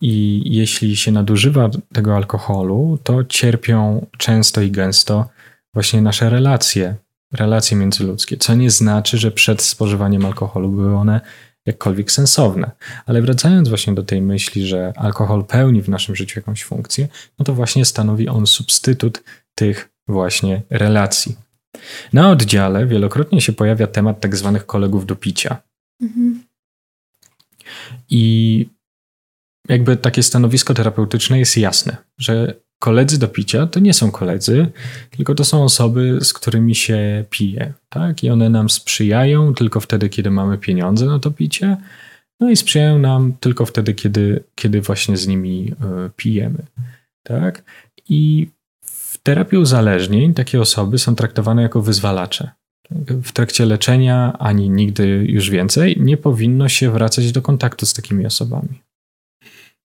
I 0.00 0.42
jeśli 0.56 0.96
się 0.96 1.12
nadużywa 1.12 1.70
tego 1.92 2.16
alkoholu, 2.16 2.98
to 3.02 3.24
cierpią 3.24 4.06
często 4.18 4.60
i 4.60 4.70
gęsto 4.70 5.28
właśnie 5.74 6.02
nasze 6.02 6.30
relacje, 6.30 6.94
relacje 7.32 7.76
międzyludzkie, 7.76 8.36
co 8.36 8.54
nie 8.54 8.70
znaczy, 8.70 9.18
że 9.18 9.30
przed 9.30 9.62
spożywaniem 9.62 10.26
alkoholu 10.26 10.68
były 10.68 10.96
one 10.96 11.20
jakkolwiek 11.66 12.12
sensowne. 12.12 12.70
Ale 13.06 13.22
wracając 13.22 13.68
właśnie 13.68 13.94
do 13.94 14.02
tej 14.02 14.22
myśli, 14.22 14.66
że 14.66 14.92
alkohol 14.96 15.44
pełni 15.44 15.82
w 15.82 15.88
naszym 15.88 16.16
życiu 16.16 16.38
jakąś 16.38 16.64
funkcję, 16.64 17.08
no 17.38 17.44
to 17.44 17.54
właśnie 17.54 17.84
stanowi 17.84 18.28
on 18.28 18.46
substytut 18.46 19.22
tych 19.54 19.88
właśnie 20.08 20.62
relacji. 20.70 21.36
Na 22.12 22.30
oddziale 22.30 22.86
wielokrotnie 22.86 23.40
się 23.40 23.52
pojawia 23.52 23.86
temat 23.86 24.20
tak 24.20 24.36
zwanych 24.36 24.66
kolegów 24.66 25.06
do 25.06 25.16
picia. 25.16 25.56
Mhm. 26.02 26.44
I 28.10 28.66
jakby 29.68 29.96
takie 29.96 30.22
stanowisko 30.22 30.74
terapeutyczne 30.74 31.38
jest 31.38 31.56
jasne, 31.56 31.96
że 32.18 32.54
koledzy 32.80 33.18
do 33.18 33.28
picia 33.28 33.66
to 33.66 33.80
nie 33.80 33.94
są 33.94 34.10
koledzy, 34.10 34.66
tylko 35.10 35.34
to 35.34 35.44
są 35.44 35.64
osoby, 35.64 36.18
z 36.22 36.32
którymi 36.32 36.74
się 36.74 37.24
pije, 37.30 37.72
tak? 37.88 38.24
I 38.24 38.30
one 38.30 38.50
nam 38.50 38.70
sprzyjają 38.70 39.54
tylko 39.54 39.80
wtedy, 39.80 40.08
kiedy 40.08 40.30
mamy 40.30 40.58
pieniądze 40.58 41.06
na 41.06 41.18
to 41.18 41.30
picie, 41.30 41.76
no 42.40 42.50
i 42.50 42.56
sprzyjają 42.56 42.98
nam 42.98 43.32
tylko 43.40 43.66
wtedy, 43.66 43.94
kiedy, 43.94 44.44
kiedy 44.54 44.80
właśnie 44.80 45.16
z 45.16 45.26
nimi 45.26 45.72
y, 45.72 46.10
pijemy, 46.16 46.62
tak? 47.22 47.64
I 48.08 48.48
w 48.82 49.18
terapii 49.18 49.58
uzależnień 49.58 50.34
takie 50.34 50.60
osoby 50.60 50.98
są 50.98 51.14
traktowane 51.14 51.62
jako 51.62 51.82
wyzwalacze. 51.82 52.50
W 53.22 53.32
trakcie 53.32 53.66
leczenia 53.66 54.36
ani 54.38 54.70
nigdy 54.70 55.24
już 55.28 55.50
więcej 55.50 55.96
nie 56.00 56.16
powinno 56.16 56.68
się 56.68 56.90
wracać 56.90 57.32
do 57.32 57.42
kontaktu 57.42 57.86
z 57.86 57.92
takimi 57.92 58.26
osobami 58.26 58.82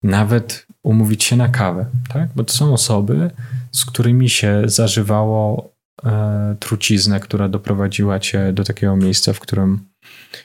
nawet 0.05 0.67
umówić 0.83 1.23
się 1.23 1.35
na 1.35 1.47
kawę, 1.47 1.85
tak? 2.13 2.29
Bo 2.35 2.43
to 2.43 2.53
są 2.53 2.73
osoby, 2.73 3.31
z 3.71 3.85
którymi 3.85 4.29
się 4.29 4.61
zażywało 4.65 5.71
e, 6.05 6.55
truciznę, 6.59 7.19
która 7.19 7.49
doprowadziła 7.49 8.19
cię 8.19 8.53
do 8.53 8.63
takiego 8.63 8.95
miejsca, 8.95 9.33
w 9.33 9.39
którym, 9.39 9.79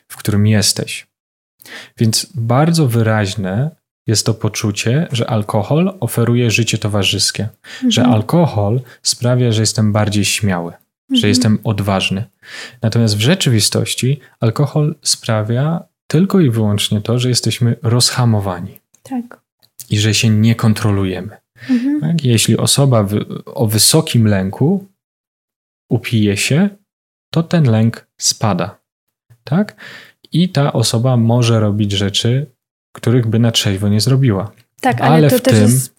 w 0.09 0.17
którym 0.17 0.47
jesteś. 0.47 1.07
Więc 1.99 2.27
bardzo 2.35 2.89
wyraźne 2.89 3.71
jest 4.07 4.27
to 4.27 4.35
poczucie, 4.35 5.09
że 5.13 5.31
alkohol 5.31 5.97
oferuje 6.01 6.51
życie 6.51 6.79
towarzyskie, 6.79 7.49
mhm. 7.75 7.91
że 7.91 8.05
alkohol 8.05 8.81
sprawia, 9.03 9.53
że 9.53 9.63
jestem 9.63 9.93
bardziej 9.93 10.25
śmiały, 10.25 10.73
mhm. 10.73 11.21
że 11.21 11.29
jestem 11.29 11.59
odważny. 11.65 12.25
Natomiast 12.83 13.17
w 13.17 13.21
rzeczywistości 13.21 14.21
alkohol 14.41 14.95
sprawia 15.03 15.83
tylko 16.07 16.41
i 16.41 16.51
wyłącznie 16.51 17.01
to, 17.01 17.19
że 17.19 17.29
jesteśmy 17.29 17.77
rozhamowani. 17.83 18.81
Tak 19.03 19.40
i 19.91 19.99
że 19.99 20.15
się 20.15 20.29
nie 20.29 20.55
kontrolujemy. 20.55 21.37
Mhm. 21.71 22.01
Tak? 22.01 22.25
Jeśli 22.25 22.57
osoba 22.57 23.07
o 23.47 23.67
wysokim 23.67 24.27
lęku 24.27 24.87
upije 25.91 26.37
się, 26.37 26.69
to 27.33 27.43
ten 27.43 27.65
lęk 27.65 28.07
spada. 28.19 28.81
Tak? 29.45 29.77
I 30.33 30.49
ta 30.49 30.73
osoba 30.73 31.17
może 31.17 31.61
robić 31.61 31.93
rzeczy, 31.93 32.47
których 32.93 33.27
by 33.27 33.39
na 33.39 33.53
trzeźwo 33.53 33.89
nie 33.89 34.01
zrobiła. 34.01 34.53
Tak, 34.81 35.01
ale, 35.01 35.15
ale 35.15 35.31
w 35.31 35.43
tym 35.43 35.63
jest... 35.63 35.95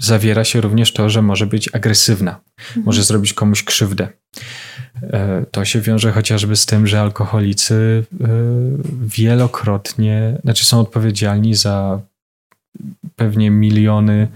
zawiera 0.00 0.44
się 0.44 0.60
również 0.60 0.92
to, 0.92 1.10
że 1.10 1.22
może 1.22 1.46
być 1.46 1.74
agresywna, 1.74 2.40
mhm. 2.58 2.86
może 2.86 3.02
zrobić 3.02 3.32
komuś 3.32 3.64
krzywdę. 3.64 4.08
E, 5.02 5.44
to 5.50 5.64
się 5.64 5.80
wiąże 5.80 6.12
chociażby 6.12 6.56
z 6.56 6.66
tym, 6.66 6.86
że 6.86 7.00
alkoholicy 7.00 8.04
e, 8.20 8.26
wielokrotnie, 9.06 10.38
znaczy 10.44 10.64
są 10.64 10.80
odpowiedzialni 10.80 11.54
za 11.54 12.00
pewnie 13.18 13.50
miliony 13.50 14.28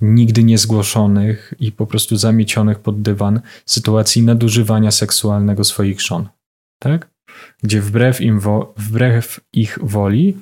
nigdy 0.00 0.44
niezgłoszonych 0.44 1.54
i 1.60 1.72
po 1.72 1.86
prostu 1.86 2.16
zamiecionych 2.16 2.78
pod 2.78 3.02
dywan 3.02 3.40
sytuacji 3.66 4.22
nadużywania 4.22 4.90
seksualnego 4.90 5.64
swoich 5.64 6.00
żon. 6.00 6.28
Tak? 6.82 7.10
Gdzie 7.62 7.80
wbrew, 7.80 8.20
im 8.20 8.40
wo- 8.40 8.74
wbrew 8.76 9.40
ich 9.52 9.78
woli 9.82 10.36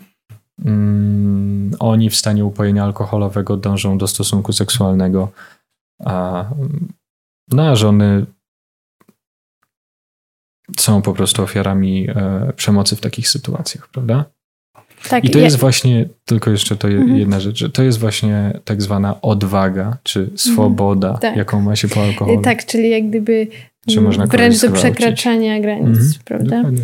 mm, 0.65 1.71
oni 1.79 2.11
w 2.11 2.17
stanie 2.17 2.45
upojenia 2.45 2.85
alkoholowego 2.85 3.57
dążą 3.57 3.99
do 3.99 4.07
stosunku 4.07 4.53
seksualnego, 4.53 5.33
a, 6.05 6.45
no, 7.53 7.77
żony 7.77 8.27
są 10.79 11.03
po 11.03 11.15
prostu 11.15 11.43
ofiarami 11.43 12.11
e, 12.11 12.53
przemocy 12.57 12.97
w 12.97 13.01
takich 13.01 13.29
sytuacjach, 13.29 13.89
prawda? 13.89 14.25
Tak, 15.09 15.25
I 15.25 15.31
to 15.31 15.39
jest 15.39 15.57
właśnie, 15.57 16.09
tylko 16.25 16.51
jeszcze 16.51 16.77
to 16.77 16.89
mhm. 16.89 17.17
jedna 17.17 17.41
rzecz, 17.41 17.59
że 17.59 17.71
to 17.71 17.83
jest 17.83 17.99
właśnie 17.99 18.61
tak 18.65 18.83
zwana 18.83 19.21
odwaga, 19.21 19.97
czy 20.03 20.21
mhm. 20.21 20.39
swoboda, 20.39 21.19
tak. 21.19 21.37
jaką 21.37 21.61
ma 21.61 21.77
się 21.77 21.89
po 21.89 22.03
alkoholu. 22.03 22.43
Tak, 22.43 22.67
czyli 22.67 22.91
jak 22.91 23.09
gdyby 23.09 23.47
czy 23.95 24.01
można 24.01 24.27
wręcz 24.27 24.61
do 24.61 24.71
przekraczania 24.73 25.61
granic, 25.61 25.87
mhm, 25.87 26.13
prawda? 26.25 26.57
Dokładnie. 26.57 26.83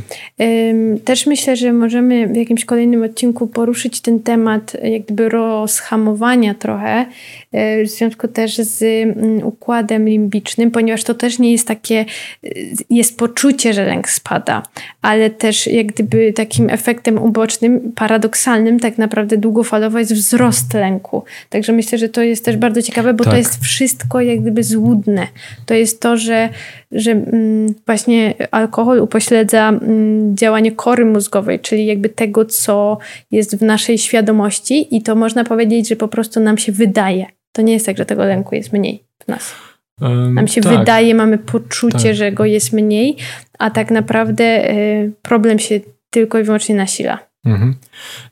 Też 1.04 1.26
myślę, 1.26 1.56
że 1.56 1.72
możemy 1.72 2.26
w 2.26 2.36
jakimś 2.36 2.64
kolejnym 2.64 3.02
odcinku 3.02 3.46
poruszyć 3.46 4.00
ten 4.00 4.20
temat 4.20 4.76
jak 4.82 5.02
gdyby 5.02 5.28
rozhamowania 5.28 6.54
trochę 6.54 7.06
e, 7.52 7.84
w 7.84 7.88
związku 7.88 8.28
też 8.28 8.56
z 8.56 8.82
mm, 8.82 9.46
układem 9.46 10.08
limbicznym, 10.08 10.70
ponieważ 10.70 11.04
to 11.04 11.14
też 11.14 11.38
nie 11.38 11.52
jest 11.52 11.68
takie, 11.68 12.04
e, 12.44 12.48
jest 12.90 13.18
poczucie, 13.18 13.72
że 13.72 13.84
lęk 13.84 14.08
spada, 14.08 14.62
ale 15.02 15.30
też 15.30 15.66
jak 15.66 15.86
gdyby 15.86 16.32
takim 16.32 16.70
efektem 16.70 17.18
ubocznym, 17.18 17.92
paradoksalnym 17.94 18.80
tak 18.80 18.98
naprawdę 18.98 19.36
długofalowo 19.36 19.98
jest 19.98 20.14
wzrost 20.14 20.74
lęku. 20.74 21.24
Także 21.50 21.72
myślę, 21.72 21.98
że 21.98 22.08
to 22.08 22.22
jest 22.22 22.44
też 22.44 22.56
bardzo 22.56 22.82
ciekawe, 22.82 23.14
bo 23.14 23.24
tak. 23.24 23.32
to 23.32 23.38
jest 23.38 23.62
wszystko 23.62 24.20
jak 24.20 24.40
gdyby 24.40 24.62
złudne. 24.62 25.26
To 25.66 25.74
jest 25.74 26.00
to, 26.00 26.16
że 26.16 26.48
że 26.94 27.10
mm, 27.10 27.74
właśnie 27.86 28.34
alkohol 28.50 29.00
upośledza 29.00 29.68
mm, 29.68 30.36
działanie 30.36 30.72
kory 30.72 31.04
mózgowej, 31.04 31.60
czyli 31.60 31.86
jakby 31.86 32.08
tego, 32.08 32.44
co 32.44 32.98
jest 33.30 33.56
w 33.56 33.62
naszej 33.62 33.98
świadomości 33.98 34.96
i 34.96 35.02
to 35.02 35.14
można 35.14 35.44
powiedzieć, 35.44 35.88
że 35.88 35.96
po 35.96 36.08
prostu 36.08 36.40
nam 36.40 36.58
się 36.58 36.72
wydaje. 36.72 37.26
To 37.52 37.62
nie 37.62 37.72
jest 37.72 37.86
tak, 37.86 37.96
że 37.96 38.06
tego 38.06 38.24
lęku 38.24 38.54
jest 38.54 38.72
mniej 38.72 39.04
w 39.24 39.28
nas. 39.28 39.54
Um, 40.00 40.34
nam 40.34 40.48
się 40.48 40.60
tak. 40.60 40.78
wydaje, 40.78 41.14
mamy 41.14 41.38
poczucie, 41.38 41.98
tak. 41.98 42.14
że 42.14 42.32
go 42.32 42.44
jest 42.44 42.72
mniej, 42.72 43.16
a 43.58 43.70
tak 43.70 43.90
naprawdę 43.90 44.70
y, 44.70 45.12
problem 45.22 45.58
się 45.58 45.80
tylko 46.10 46.38
i 46.38 46.42
wyłącznie 46.42 46.74
nasila. 46.74 47.18
Mhm. 47.44 47.74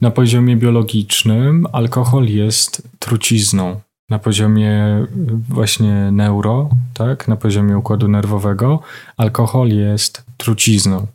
Na 0.01 0.11
poziomie 0.11 0.57
biologicznym 0.57 1.67
alkohol 1.73 2.27
jest 2.27 2.83
trucizną 2.99 3.81
na 4.11 4.19
poziomie 4.19 5.07
właśnie 5.49 6.11
neuro, 6.13 6.71
tak, 6.95 7.29
na 7.29 7.37
poziomie 7.37 7.79
układu 7.79 8.09
nerwowego, 8.09 8.81
alkohol 9.17 9.69
jest 9.69 10.25
trucizną. 10.37 11.07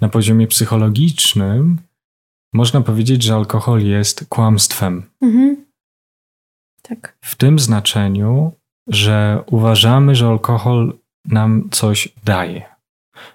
Na 0.00 0.08
poziomie 0.08 0.46
psychologicznym 0.46 1.78
można 2.52 2.80
powiedzieć, 2.80 3.22
że 3.22 3.34
alkohol 3.34 3.82
jest 3.82 4.26
kłamstwem. 4.28 5.02
Mhm. 5.22 5.64
Tak. 6.82 7.16
W 7.24 7.34
tym 7.34 7.58
znaczeniu, 7.58 8.52
że 8.88 9.44
uważamy, 9.46 10.14
że 10.14 10.28
alkohol 10.28 10.98
nam 11.24 11.68
coś 11.70 12.08
daje, 12.24 12.62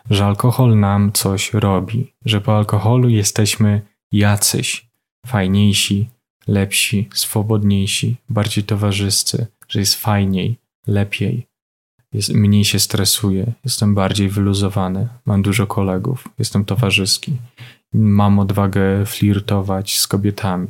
że 0.09 0.25
alkohol 0.25 0.79
nam 0.79 1.12
coś 1.12 1.53
robi, 1.53 2.13
że 2.25 2.41
po 2.41 2.57
alkoholu 2.57 3.09
jesteśmy 3.09 3.81
jacyś, 4.12 4.89
fajniejsi, 5.27 6.09
lepsi, 6.49 7.09
swobodniejsi, 7.13 8.15
bardziej 8.29 8.63
towarzyscy, 8.63 9.47
że 9.67 9.79
jest 9.79 9.95
fajniej, 9.95 10.57
lepiej, 10.88 11.47
jest, 12.13 12.33
mniej 12.33 12.65
się 12.65 12.79
stresuję, 12.79 13.53
jestem 13.65 13.95
bardziej 13.95 14.29
wyluzowany, 14.29 15.09
mam 15.25 15.41
dużo 15.41 15.67
kolegów, 15.67 16.27
jestem 16.39 16.65
towarzyski, 16.65 17.38
mam 17.93 18.39
odwagę 18.39 19.05
flirtować 19.05 19.99
z 19.99 20.07
kobietami 20.07 20.67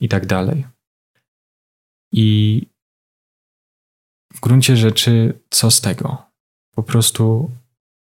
i 0.00 0.08
tak 0.08 0.26
dalej. 0.26 0.64
I 2.12 2.66
w 4.34 4.40
gruncie 4.40 4.76
rzeczy, 4.76 5.40
co 5.50 5.70
z 5.70 5.80
tego? 5.80 6.22
Po 6.74 6.82
prostu, 6.82 7.50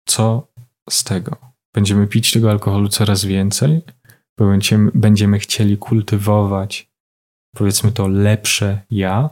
co 0.07 0.49
z 0.90 1.05
tego? 1.05 1.37
Będziemy 1.75 2.07
pić 2.07 2.33
tego 2.33 2.51
alkoholu 2.51 2.88
coraz 2.88 3.25
więcej, 3.25 3.83
będziemy, 4.46 4.90
będziemy 4.94 5.38
chcieli 5.38 5.79
kultywować, 5.79 6.90
powiedzmy 7.57 7.92
to, 7.92 8.09
lepsze 8.09 8.83
ja, 8.90 9.31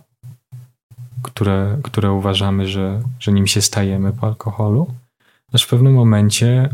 które, 1.23 1.79
które 1.83 2.13
uważamy, 2.13 2.69
że, 2.69 3.03
że 3.21 3.33
nim 3.33 3.47
się 3.47 3.63
stajemy 3.63 4.13
po 4.13 4.27
alkoholu, 4.27 4.95
aż 5.53 5.63
w 5.63 5.69
pewnym 5.69 5.95
momencie 5.95 6.69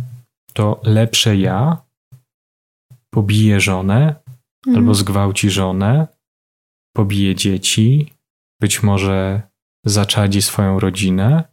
to 0.53 0.81
lepsze 0.85 1.37
ja 1.37 1.77
pobije 3.11 3.61
żonę 3.61 4.15
mhm. 4.67 4.77
albo 4.77 4.95
zgwałci 4.95 5.51
żonę, 5.51 6.07
pobije 6.97 7.35
dzieci, 7.35 8.13
być 8.61 8.83
może 8.83 9.43
zaczadzi 9.87 10.43
swoją 10.43 10.81
rodzinę, 10.81 11.45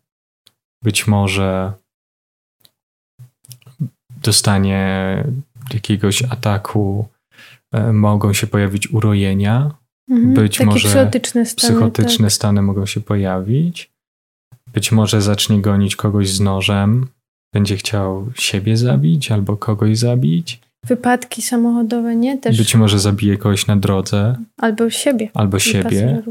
być 0.83 1.07
może 1.07 1.73
dostanie 4.21 5.23
jakiegoś 5.73 6.23
ataku 6.23 7.07
e, 7.71 7.93
mogą 7.93 8.33
się 8.33 8.47
pojawić 8.47 8.93
urojenia, 8.93 9.71
mhm, 10.09 10.33
być 10.33 10.59
może 10.59 10.89
psychotyczne 10.89 11.45
stany, 11.45 11.73
psychotyczne 11.73 12.25
tak. 12.25 12.33
stany 12.33 12.61
mogą 12.61 12.85
się 12.85 13.01
pojawić. 13.01 13.91
Być 14.73 14.91
może 14.91 15.21
zacznie 15.21 15.61
gonić 15.61 15.95
kogoś 15.95 16.29
z 16.29 16.39
nożem, 16.39 17.07
będzie 17.53 17.77
chciał 17.77 18.31
siebie 18.35 18.77
zabić 18.77 19.31
albo 19.31 19.57
kogoś 19.57 19.97
zabić. 19.97 20.59
Wypadki 20.85 21.41
samochodowe, 21.41 22.15
nie? 22.15 22.37
Też. 22.37 22.57
Być 22.57 22.75
może 22.75 22.99
zabije 22.99 23.37
kogoś 23.37 23.67
na 23.67 23.77
drodze. 23.77 24.35
Albo 24.57 24.89
siebie. 24.89 25.29
Albo 25.33 25.59
siebie. 25.59 26.23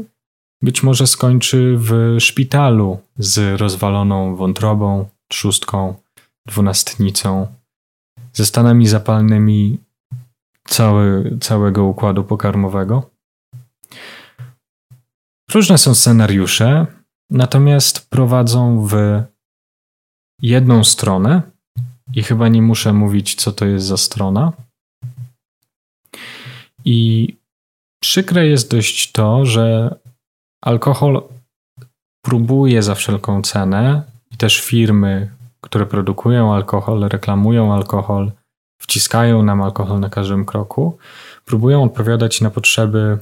Być 0.61 0.83
może 0.83 1.07
skończy 1.07 1.75
w 1.77 2.15
szpitalu 2.19 2.99
z 3.17 3.59
rozwaloną 3.61 4.35
wątrobą, 4.35 5.05
trzustką, 5.27 5.95
dwunastnicą 6.47 7.47
ze 8.33 8.45
stanami 8.45 8.87
zapalnymi 8.87 9.79
cały, 10.67 11.37
całego 11.41 11.85
układu 11.85 12.23
pokarmowego. 12.23 13.09
Różne 15.53 15.77
są 15.77 15.95
scenariusze, 15.95 16.87
natomiast 17.29 18.09
prowadzą 18.09 18.87
w 18.87 19.23
jedną 20.41 20.83
stronę 20.83 21.41
i 22.13 22.23
chyba 22.23 22.47
nie 22.47 22.61
muszę 22.61 22.93
mówić, 22.93 23.35
co 23.35 23.51
to 23.51 23.65
jest 23.65 23.85
za 23.85 23.97
strona. 23.97 24.53
I 26.85 27.27
przykre 28.03 28.47
jest 28.47 28.71
dość 28.71 29.11
to, 29.11 29.45
że 29.45 29.95
alkohol 30.61 31.23
próbuje 32.25 32.83
za 32.83 32.95
wszelką 32.95 33.41
cenę 33.41 34.03
i 34.31 34.37
też 34.37 34.61
firmy, 34.61 35.31
które 35.71 35.85
produkują 35.85 36.53
alkohol, 36.53 37.09
reklamują 37.09 37.73
alkohol, 37.73 38.31
wciskają 38.77 39.43
nam 39.43 39.61
alkohol 39.61 39.99
na 39.99 40.09
każdym 40.09 40.45
kroku, 40.45 40.97
próbują 41.45 41.83
odpowiadać 41.83 42.41
na 42.41 42.49
potrzeby, 42.49 43.17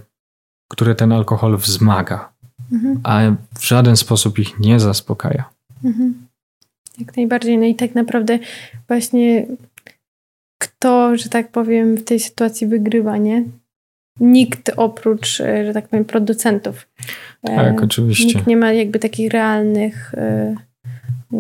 które 0.71 0.95
ten 0.95 1.11
alkohol 1.11 1.57
wzmaga, 1.57 2.29
mhm. 2.71 2.99
a 3.03 3.21
w 3.59 3.65
żaden 3.65 3.97
sposób 3.97 4.39
ich 4.39 4.59
nie 4.59 4.79
zaspokaja. 4.79 5.49
Mhm. 5.83 6.27
Jak 6.99 7.17
najbardziej. 7.17 7.57
No 7.57 7.65
i 7.65 7.75
tak 7.75 7.95
naprawdę 7.95 8.39
właśnie 8.87 9.47
kto, 10.57 11.17
że 11.17 11.29
tak 11.29 11.51
powiem, 11.51 11.97
w 11.97 12.03
tej 12.03 12.19
sytuacji 12.19 12.67
wygrywa, 12.67 13.17
nie? 13.17 13.43
Nikt 14.19 14.71
oprócz, 14.77 15.41
e, 15.41 15.65
że 15.65 15.73
tak 15.73 15.87
powiem, 15.87 16.05
producentów. 16.05 16.87
Tak, 17.41 17.81
e, 17.81 17.83
oczywiście. 17.83 18.25
Nikt 18.25 18.47
nie 18.47 18.57
ma 18.57 18.73
jakby 18.73 18.99
takich 18.99 19.31
realnych 19.31 20.13
e, 20.13 20.55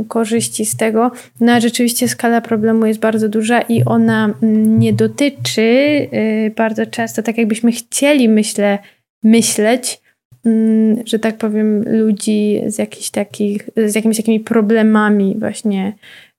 korzyści 0.07 0.65
z 0.65 0.77
tego. 0.77 1.11
No 1.39 1.51
a 1.51 1.59
rzeczywiście 1.59 2.07
skala 2.07 2.41
problemu 2.41 2.85
jest 2.85 2.99
bardzo 2.99 3.29
duża 3.29 3.61
i 3.61 3.83
ona 3.85 4.33
mm, 4.43 4.79
nie 4.79 4.93
dotyczy 4.93 5.61
y, 5.61 6.53
bardzo 6.55 6.85
często, 6.85 7.23
tak 7.23 7.37
jakbyśmy 7.37 7.71
chcieli, 7.71 8.29
myślę, 8.29 8.79
myśleć, 9.23 10.01
mm, 10.45 10.97
że 11.05 11.19
tak 11.19 11.37
powiem, 11.37 11.83
ludzi 11.87 12.61
z, 12.67 12.77
jakichś 12.77 13.09
takich, 13.09 13.69
z 13.87 13.95
jakimiś 13.95 14.17
takimi 14.17 14.39
problemami 14.39 15.35
właśnie 15.39 15.93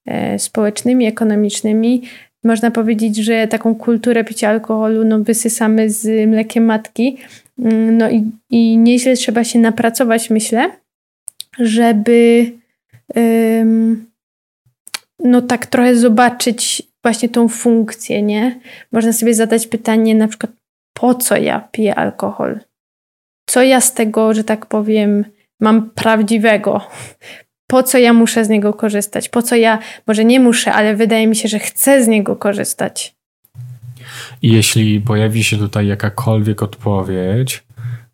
e, 0.06 0.38
społecznymi, 0.38 1.06
ekonomicznymi. 1.06 2.02
Można 2.44 2.70
powiedzieć, 2.70 3.16
że 3.16 3.48
taką 3.48 3.74
kulturę 3.74 4.24
picia 4.24 4.48
alkoholu 4.48 5.04
no, 5.04 5.20
wysysamy 5.20 5.90
z 5.90 6.28
mlekiem 6.28 6.64
matki. 6.64 7.16
Mm, 7.58 7.98
no 7.98 8.10
i, 8.10 8.30
i 8.50 8.78
nieźle 8.78 9.16
trzeba 9.16 9.44
się 9.44 9.58
napracować, 9.58 10.30
myślę, 10.30 10.70
żeby 11.58 12.46
no 15.18 15.42
tak 15.42 15.66
trochę 15.66 15.96
zobaczyć 15.96 16.82
właśnie 17.02 17.28
tą 17.28 17.48
funkcję, 17.48 18.22
nie? 18.22 18.60
Można 18.92 19.12
sobie 19.12 19.34
zadać 19.34 19.66
pytanie 19.66 20.14
na 20.14 20.28
przykład, 20.28 20.52
po 20.94 21.14
co 21.14 21.36
ja 21.36 21.68
piję 21.72 21.94
alkohol? 21.94 22.60
Co 23.48 23.62
ja 23.62 23.80
z 23.80 23.94
tego, 23.94 24.34
że 24.34 24.44
tak 24.44 24.66
powiem, 24.66 25.24
mam 25.60 25.90
prawdziwego? 25.90 26.80
Po 27.66 27.82
co 27.82 27.98
ja 27.98 28.12
muszę 28.12 28.44
z 28.44 28.48
niego 28.48 28.74
korzystać? 28.74 29.28
Po 29.28 29.42
co 29.42 29.56
ja, 29.56 29.78
może 30.06 30.24
nie 30.24 30.40
muszę, 30.40 30.72
ale 30.72 30.96
wydaje 30.96 31.26
mi 31.26 31.36
się, 31.36 31.48
że 31.48 31.58
chcę 31.58 32.04
z 32.04 32.08
niego 32.08 32.36
korzystać? 32.36 33.14
Jeśli 34.42 35.00
pojawi 35.00 35.44
się 35.44 35.58
tutaj 35.58 35.86
jakakolwiek 35.86 36.62
odpowiedź, 36.62 37.62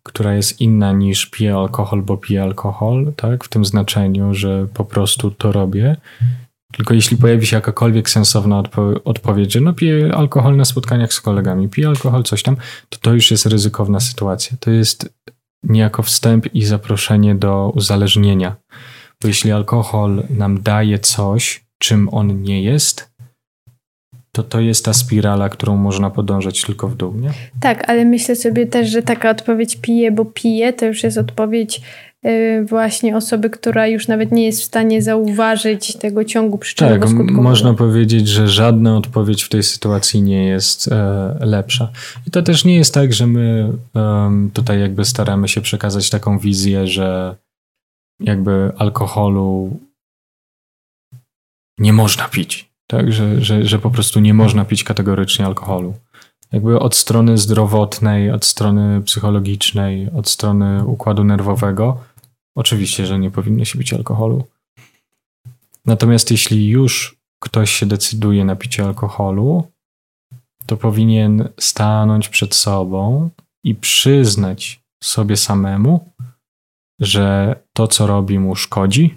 która 0.07 0.33
jest 0.33 0.61
inna 0.61 0.91
niż 0.91 1.25
piję 1.25 1.55
alkohol, 1.55 2.01
bo 2.01 2.17
piję 2.17 2.43
alkohol, 2.43 3.13
tak? 3.15 3.43
W 3.43 3.49
tym 3.49 3.65
znaczeniu, 3.65 4.33
że 4.33 4.67
po 4.73 4.85
prostu 4.85 5.31
to 5.31 5.51
robię. 5.51 5.95
Tylko 6.73 6.93
jeśli 6.93 7.17
pojawi 7.17 7.45
się 7.45 7.55
jakakolwiek 7.55 8.09
sensowna 8.09 8.59
odpo 8.59 8.91
odpowiedź, 9.05 9.53
że 9.53 9.61
no 9.61 9.73
piję 9.73 10.15
alkohol 10.15 10.57
na 10.57 10.65
spotkaniach 10.65 11.13
z 11.13 11.21
kolegami, 11.21 11.69
piję 11.69 11.87
alkohol, 11.87 12.23
coś 12.23 12.43
tam, 12.43 12.57
to 12.89 12.97
to 13.01 13.13
już 13.13 13.31
jest 13.31 13.45
ryzykowna 13.45 13.99
sytuacja. 13.99 14.57
To 14.59 14.71
jest 14.71 15.09
niejako 15.63 16.03
wstęp 16.03 16.55
i 16.55 16.65
zaproszenie 16.65 17.35
do 17.35 17.71
uzależnienia. 17.75 18.55
Bo 19.21 19.27
jeśli 19.27 19.51
alkohol 19.51 20.23
nam 20.29 20.61
daje 20.61 20.99
coś, 20.99 21.65
czym 21.77 22.09
on 22.09 22.41
nie 22.41 22.63
jest, 22.63 23.16
to 24.37 24.43
to 24.43 24.59
jest 24.59 24.85
ta 24.85 24.93
spirala, 24.93 25.49
którą 25.49 25.77
można 25.77 26.09
podążać 26.09 26.61
tylko 26.61 26.87
w 26.87 26.95
dół, 26.95 27.13
nie? 27.13 27.29
Tak, 27.59 27.89
ale 27.89 28.05
myślę 28.05 28.35
sobie 28.35 28.67
też, 28.67 28.89
że 28.89 29.01
taka 29.01 29.29
odpowiedź 29.29 29.75
pije, 29.75 30.11
bo 30.11 30.25
pije, 30.25 30.73
to 30.73 30.85
już 30.85 31.03
jest 31.03 31.17
odpowiedź 31.17 31.81
y, 32.25 32.65
właśnie 32.69 33.17
osoby, 33.17 33.49
która 33.49 33.87
już 33.87 34.07
nawet 34.07 34.31
nie 34.31 34.45
jest 34.45 34.61
w 34.61 34.63
stanie 34.63 35.01
zauważyć 35.01 35.95
tego 35.95 36.23
ciągu 36.23 36.57
przyczynowo-skutkowego. 36.57 37.27
Tak, 37.27 37.43
można 37.43 37.73
powiedzieć, 37.73 38.27
że 38.27 38.47
żadna 38.47 38.97
odpowiedź 38.97 39.43
w 39.43 39.49
tej 39.49 39.63
sytuacji 39.63 40.21
nie 40.21 40.45
jest 40.47 40.91
e, 40.91 41.37
lepsza. 41.39 41.91
I 42.27 42.31
to 42.31 42.41
też 42.41 42.65
nie 42.65 42.75
jest 42.75 42.93
tak, 42.93 43.13
że 43.13 43.27
my 43.27 43.73
tutaj 44.53 44.79
jakby 44.79 45.05
staramy 45.05 45.47
się 45.47 45.61
przekazać 45.61 46.09
taką 46.09 46.39
wizję, 46.39 46.87
że 46.87 47.35
jakby 48.19 48.71
alkoholu 48.77 49.79
nie 51.79 51.93
można 51.93 52.27
pić 52.27 52.66
tak, 52.87 53.13
że, 53.13 53.41
że, 53.41 53.65
że 53.65 53.79
po 53.79 53.91
prostu 53.91 54.19
nie 54.19 54.33
można 54.33 54.65
pić 54.65 54.83
kategorycznie 54.83 55.45
alkoholu. 55.45 55.93
Jakby 56.51 56.79
od 56.79 56.95
strony 56.95 57.37
zdrowotnej, 57.37 58.31
od 58.31 58.45
strony 58.45 59.01
psychologicznej, 59.01 60.09
od 60.11 60.29
strony 60.29 60.85
układu 60.85 61.23
nerwowego, 61.23 62.03
oczywiście, 62.55 63.05
że 63.05 63.19
nie 63.19 63.31
powinno 63.31 63.65
się 63.65 63.79
pić 63.79 63.93
alkoholu. 63.93 64.45
Natomiast 65.85 66.31
jeśli 66.31 66.67
już 66.67 67.17
ktoś 67.39 67.71
się 67.71 67.85
decyduje 67.85 68.45
na 68.45 68.55
picie 68.55 68.85
alkoholu, 68.85 69.71
to 70.65 70.77
powinien 70.77 71.49
stanąć 71.59 72.29
przed 72.29 72.55
sobą 72.55 73.29
i 73.63 73.75
przyznać 73.75 74.79
sobie 75.03 75.37
samemu, 75.37 76.13
że 76.99 77.55
to, 77.73 77.87
co 77.87 78.07
robi 78.07 78.39
mu, 78.39 78.55
szkodzi, 78.55 79.15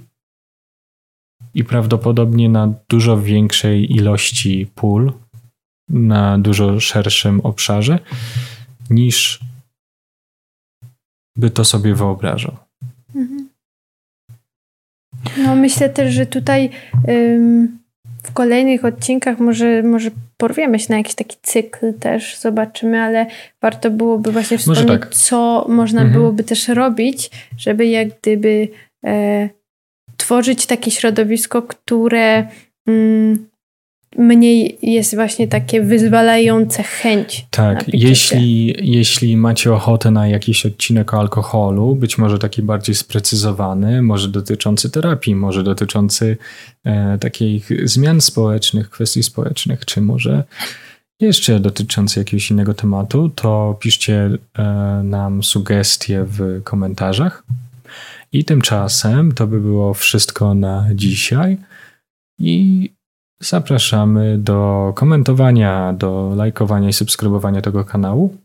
i 1.54 1.64
prawdopodobnie 1.64 2.48
na 2.48 2.74
dużo 2.88 3.22
większej 3.22 3.92
ilości 3.92 4.66
pól, 4.74 5.12
na 5.88 6.38
dużo 6.38 6.80
szerszym 6.80 7.40
obszarze, 7.40 7.98
niż 8.90 9.40
by 11.36 11.50
to 11.50 11.64
sobie 11.64 11.94
wyobrażał. 11.94 12.56
Mhm. 13.14 13.48
No, 15.38 15.56
myślę 15.56 15.88
też, 15.88 16.14
że 16.14 16.26
tutaj 16.26 16.70
w 18.22 18.32
kolejnych 18.32 18.84
odcinkach 18.84 19.38
może, 19.38 19.82
może 19.82 20.10
porwiemy 20.36 20.78
się 20.78 20.86
na 20.90 20.98
jakiś 20.98 21.14
taki 21.14 21.36
cykl 21.42 21.94
też, 21.94 22.38
zobaczymy, 22.38 23.00
ale 23.02 23.26
warto 23.62 23.90
byłoby 23.90 24.32
właśnie 24.32 24.58
wspomnieć, 24.58 24.86
tak. 24.86 25.14
co 25.14 25.66
można 25.68 26.00
mhm. 26.00 26.20
byłoby 26.20 26.44
też 26.44 26.68
robić, 26.68 27.30
żeby 27.58 27.86
jak 27.86 28.08
gdyby 28.20 28.68
e, 29.04 29.48
tworzyć 30.20 30.66
takie 30.66 30.90
środowisko, 30.90 31.62
które 31.62 32.48
mm, 32.86 33.50
mniej 34.18 34.78
jest 34.82 35.14
właśnie 35.14 35.48
takie 35.48 35.82
wyzwalające 35.82 36.82
chęć. 36.82 37.46
Tak, 37.50 37.84
jeśli, 37.88 38.74
jeśli 38.90 39.36
macie 39.36 39.72
ochotę 39.72 40.10
na 40.10 40.28
jakiś 40.28 40.66
odcinek 40.66 41.14
o 41.14 41.20
alkoholu, 41.20 41.94
być 41.94 42.18
może 42.18 42.38
taki 42.38 42.62
bardziej 42.62 42.94
sprecyzowany, 42.94 44.02
może 44.02 44.28
dotyczący 44.28 44.90
terapii, 44.90 45.34
może 45.34 45.62
dotyczący 45.62 46.36
e, 46.84 47.18
takich 47.18 47.68
zmian 47.84 48.20
społecznych, 48.20 48.90
kwestii 48.90 49.22
społecznych, 49.22 49.84
czy 49.84 50.00
może 50.00 50.44
jeszcze 51.20 51.60
dotyczący 51.60 52.20
jakiegoś 52.20 52.50
innego 52.50 52.74
tematu, 52.74 53.28
to 53.28 53.76
piszcie 53.80 54.30
e, 54.58 54.64
nam 55.04 55.42
sugestie 55.42 56.24
w 56.24 56.60
komentarzach. 56.64 57.44
I 58.32 58.44
tymczasem 58.44 59.32
to 59.32 59.46
by 59.46 59.60
było 59.60 59.94
wszystko 59.94 60.54
na 60.54 60.88
dzisiaj. 60.94 61.58
I 62.38 62.90
zapraszamy 63.42 64.38
do 64.38 64.92
komentowania, 64.96 65.92
do 65.92 66.32
lajkowania 66.36 66.88
i 66.88 66.92
subskrybowania 66.92 67.62
tego 67.62 67.84
kanału. 67.84 68.36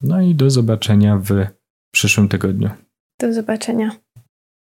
No 0.00 0.20
i 0.20 0.34
do 0.34 0.50
zobaczenia 0.50 1.18
w 1.18 1.46
przyszłym 1.94 2.28
tygodniu. 2.28 2.70
Do 3.20 3.32
zobaczenia. 3.32 4.03